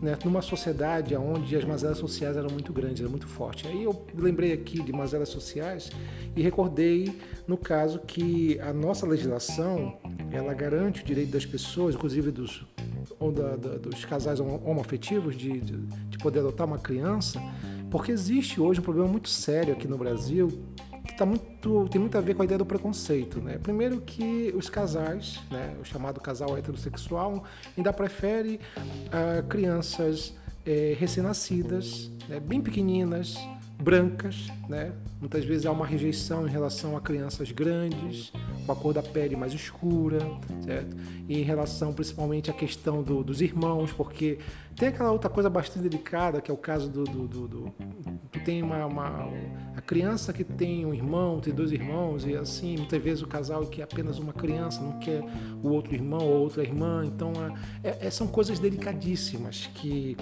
né, 0.00 0.16
numa 0.24 0.42
sociedade 0.42 1.16
onde 1.16 1.56
as 1.56 1.64
mazelas 1.64 1.98
sociais 1.98 2.36
eram 2.36 2.50
muito 2.50 2.72
grandes, 2.72 3.00
eram 3.00 3.10
muito 3.10 3.26
fortes. 3.26 3.70
Aí 3.70 3.84
eu 3.84 4.06
lembrei 4.14 4.52
aqui 4.52 4.82
de 4.82 4.92
mazelas 4.92 5.28
sociais 5.28 5.90
e 6.34 6.42
recordei 6.42 7.18
no 7.46 7.56
caso 7.56 8.00
que 8.00 8.58
a 8.60 8.72
nossa 8.72 9.06
legislação 9.06 9.96
ela 10.30 10.52
garante 10.54 11.02
o 11.02 11.04
direito 11.04 11.30
das 11.30 11.46
pessoas, 11.46 11.94
inclusive 11.94 12.30
dos, 12.30 12.66
da, 13.34 13.56
da, 13.56 13.78
dos 13.78 14.04
casais 14.04 14.40
homoafetivos, 14.40 15.36
de, 15.36 15.60
de, 15.60 15.76
de 15.76 16.18
poder 16.18 16.40
adotar 16.40 16.66
uma 16.66 16.78
criança, 16.78 17.40
porque 17.90 18.12
existe 18.12 18.60
hoje 18.60 18.80
um 18.80 18.82
problema 18.82 19.08
muito 19.08 19.28
sério 19.28 19.72
aqui 19.72 19.86
no 19.86 19.96
Brasil 19.96 20.64
que 21.06 21.16
tá 21.16 21.24
muito, 21.24 21.88
tem 21.88 22.00
muito 22.00 22.18
a 22.18 22.20
ver 22.20 22.34
com 22.34 22.42
a 22.42 22.44
ideia 22.44 22.58
do 22.58 22.66
preconceito. 22.66 23.40
Né? 23.40 23.58
Primeiro 23.58 24.00
que 24.00 24.52
os 24.56 24.68
casais, 24.68 25.40
né, 25.50 25.74
o 25.80 25.84
chamado 25.84 26.20
casal 26.20 26.58
heterossexual, 26.58 27.44
ainda 27.76 27.92
prefere 27.92 28.60
uh, 28.76 29.46
crianças 29.46 30.34
eh, 30.66 30.96
recém-nascidas, 30.98 32.10
né, 32.28 32.40
bem 32.40 32.60
pequeninas, 32.60 33.36
brancas, 33.80 34.48
né? 34.68 34.92
Muitas 35.20 35.44
vezes 35.44 35.66
há 35.66 35.70
uma 35.70 35.86
rejeição 35.86 36.46
em 36.46 36.50
relação 36.50 36.96
a 36.96 37.00
crianças 37.00 37.50
grandes, 37.52 38.32
com 38.66 38.72
a 38.72 38.76
cor 38.76 38.92
da 38.92 39.02
pele 39.02 39.36
mais 39.36 39.54
escura, 39.54 40.18
certo? 40.64 40.96
E 41.28 41.40
em 41.40 41.42
relação 41.42 41.92
principalmente 41.92 42.50
à 42.50 42.54
questão 42.54 43.02
do, 43.02 43.22
dos 43.22 43.40
irmãos, 43.40 43.92
porque 43.92 44.38
tem 44.76 44.88
aquela 44.88 45.10
outra 45.10 45.30
coisa 45.30 45.48
bastante 45.48 45.88
delicada, 45.88 46.40
que 46.40 46.50
é 46.50 46.54
o 46.54 46.56
caso 46.56 46.90
do. 46.90 47.04
do, 47.04 47.26
do, 47.26 47.48
do 47.48 47.74
tu 48.30 48.40
tem 48.44 48.62
uma, 48.62 48.84
uma, 48.84 49.28
a 49.74 49.80
criança 49.80 50.32
que 50.32 50.44
tem 50.44 50.84
um 50.84 50.92
irmão, 50.92 51.40
tem 51.40 51.54
dois 51.54 51.72
irmãos, 51.72 52.26
e 52.26 52.36
assim, 52.36 52.76
muitas 52.76 53.02
vezes 53.02 53.22
o 53.22 53.26
casal 53.26 53.64
quer 53.66 53.84
apenas 53.84 54.18
uma 54.18 54.32
criança, 54.32 54.82
não 54.82 54.98
quer 54.98 55.22
o 55.62 55.68
outro 55.68 55.94
irmão 55.94 56.20
ou 56.20 56.42
outra 56.42 56.62
irmã. 56.62 57.04
Então, 57.06 57.32
é, 57.82 58.06
é, 58.06 58.10
são 58.10 58.26
coisas 58.26 58.58
delicadíssimas 58.58 59.70
que 59.74 60.16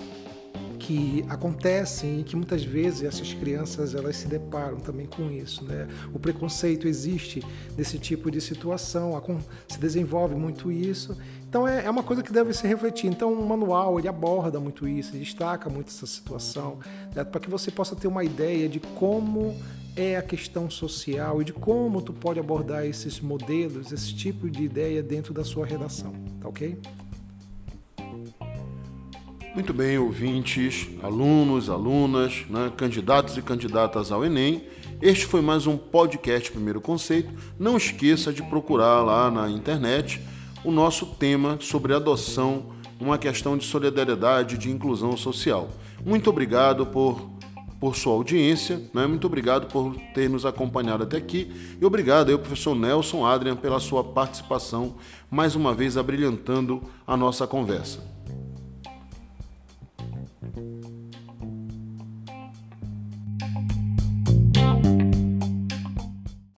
que 0.79 1.25
acontecem 1.29 2.21
e 2.21 2.25
que 2.25 2.37
muitas 2.37 2.63
vezes 2.65 3.03
essas 3.03 3.33
crianças 3.33 3.95
elas 3.95 4.17
se 4.17 4.27
deparam 4.27 4.77
também 4.77 5.07
com 5.07 5.31
isso, 5.31 5.65
né? 5.65 5.89
O 6.13 6.19
preconceito 6.19 6.87
existe 6.87 7.43
nesse 7.77 7.99
tipo 7.99 8.31
de 8.31 8.41
situação, 8.41 9.21
se 9.69 9.79
desenvolve 9.79 10.35
muito 10.35 10.71
isso. 10.71 11.17
Então 11.49 11.67
é, 11.67 11.85
é 11.85 11.91
uma 11.91 12.03
coisa 12.03 12.23
que 12.23 12.33
deve 12.33 12.53
se 12.53 12.67
refletir. 12.67 13.09
Então 13.09 13.33
o 13.33 13.49
manual 13.49 13.99
ele 13.99 14.09
aborda 14.09 14.59
muito 14.59 14.87
isso, 14.87 15.13
destaca 15.13 15.71
muito 15.71 15.89
essa 15.89 16.07
situação, 16.07 16.79
né? 17.15 17.25
para 17.25 17.41
que 17.41 17.49
você 17.49 17.71
possa 17.71 17.95
ter 17.95 18.09
uma 18.09 18.25
ideia 18.25 18.69
de 18.69 18.81
como 18.81 19.57
é 19.97 20.17
a 20.17 20.23
questão 20.23 20.69
social 20.69 21.41
e 21.41 21.45
de 21.45 21.53
como 21.53 22.03
tu 22.03 22.13
pode 22.13 22.41
abordar 22.41 22.85
esses 22.85 23.21
modelos, 23.21 23.93
esse 23.93 24.15
tipo 24.15 24.51
de 24.51 24.65
ideia 24.65 25.03
dentro 25.03 25.33
da 25.33 25.45
sua 25.45 25.65
redação, 25.65 26.13
tá 26.41 26.49
ok? 26.49 26.77
Muito 29.55 29.73
bem, 29.73 29.97
ouvintes, 29.97 30.89
alunos, 31.01 31.71
alunas, 31.71 32.45
né, 32.51 32.73
candidatos 32.77 33.37
e 33.37 33.43
candidatas 33.43 34.11
ao 34.11 34.25
Enem. 34.25 34.65
Este 35.01 35.27
foi 35.27 35.41
mais 35.41 35.65
um 35.69 35.77
podcast 35.77 36.51
Primeiro 36.51 36.81
Conceito. 36.81 37.33
Não 37.57 37.77
esqueça 37.77 38.33
de 38.33 38.43
procurar 38.43 39.01
lá 39.03 39.31
na 39.31 39.49
internet 39.49 40.21
o 40.65 40.73
nosso 40.73 41.07
tema 41.07 41.57
sobre 41.61 41.95
adoção, 41.95 42.73
uma 42.99 43.17
questão 43.17 43.57
de 43.57 43.65
solidariedade 43.65 44.59
de 44.59 44.73
inclusão 44.73 45.17
social. 45.17 45.71
Muito 46.05 46.29
obrigado 46.29 46.85
por, 46.87 47.31
por 47.79 47.95
sua 47.95 48.15
audiência, 48.15 48.83
né? 48.93 49.07
muito 49.07 49.29
obrigado 49.29 49.69
por 49.69 49.95
ter 50.15 50.29
nos 50.29 50.45
acompanhado 50.45 51.05
até 51.05 51.17
aqui 51.17 51.77
e 51.81 51.85
obrigado 51.87 52.33
ao 52.33 52.41
professor 52.41 52.75
Nelson 52.75 53.25
Adrian 53.25 53.55
pela 53.55 53.79
sua 53.79 54.03
participação, 54.03 54.97
mais 55.31 55.55
uma 55.55 55.73
vez 55.73 55.97
abrilhantando 55.97 56.83
a 57.07 57.17
nossa 57.17 57.47
conversa. 57.47 58.14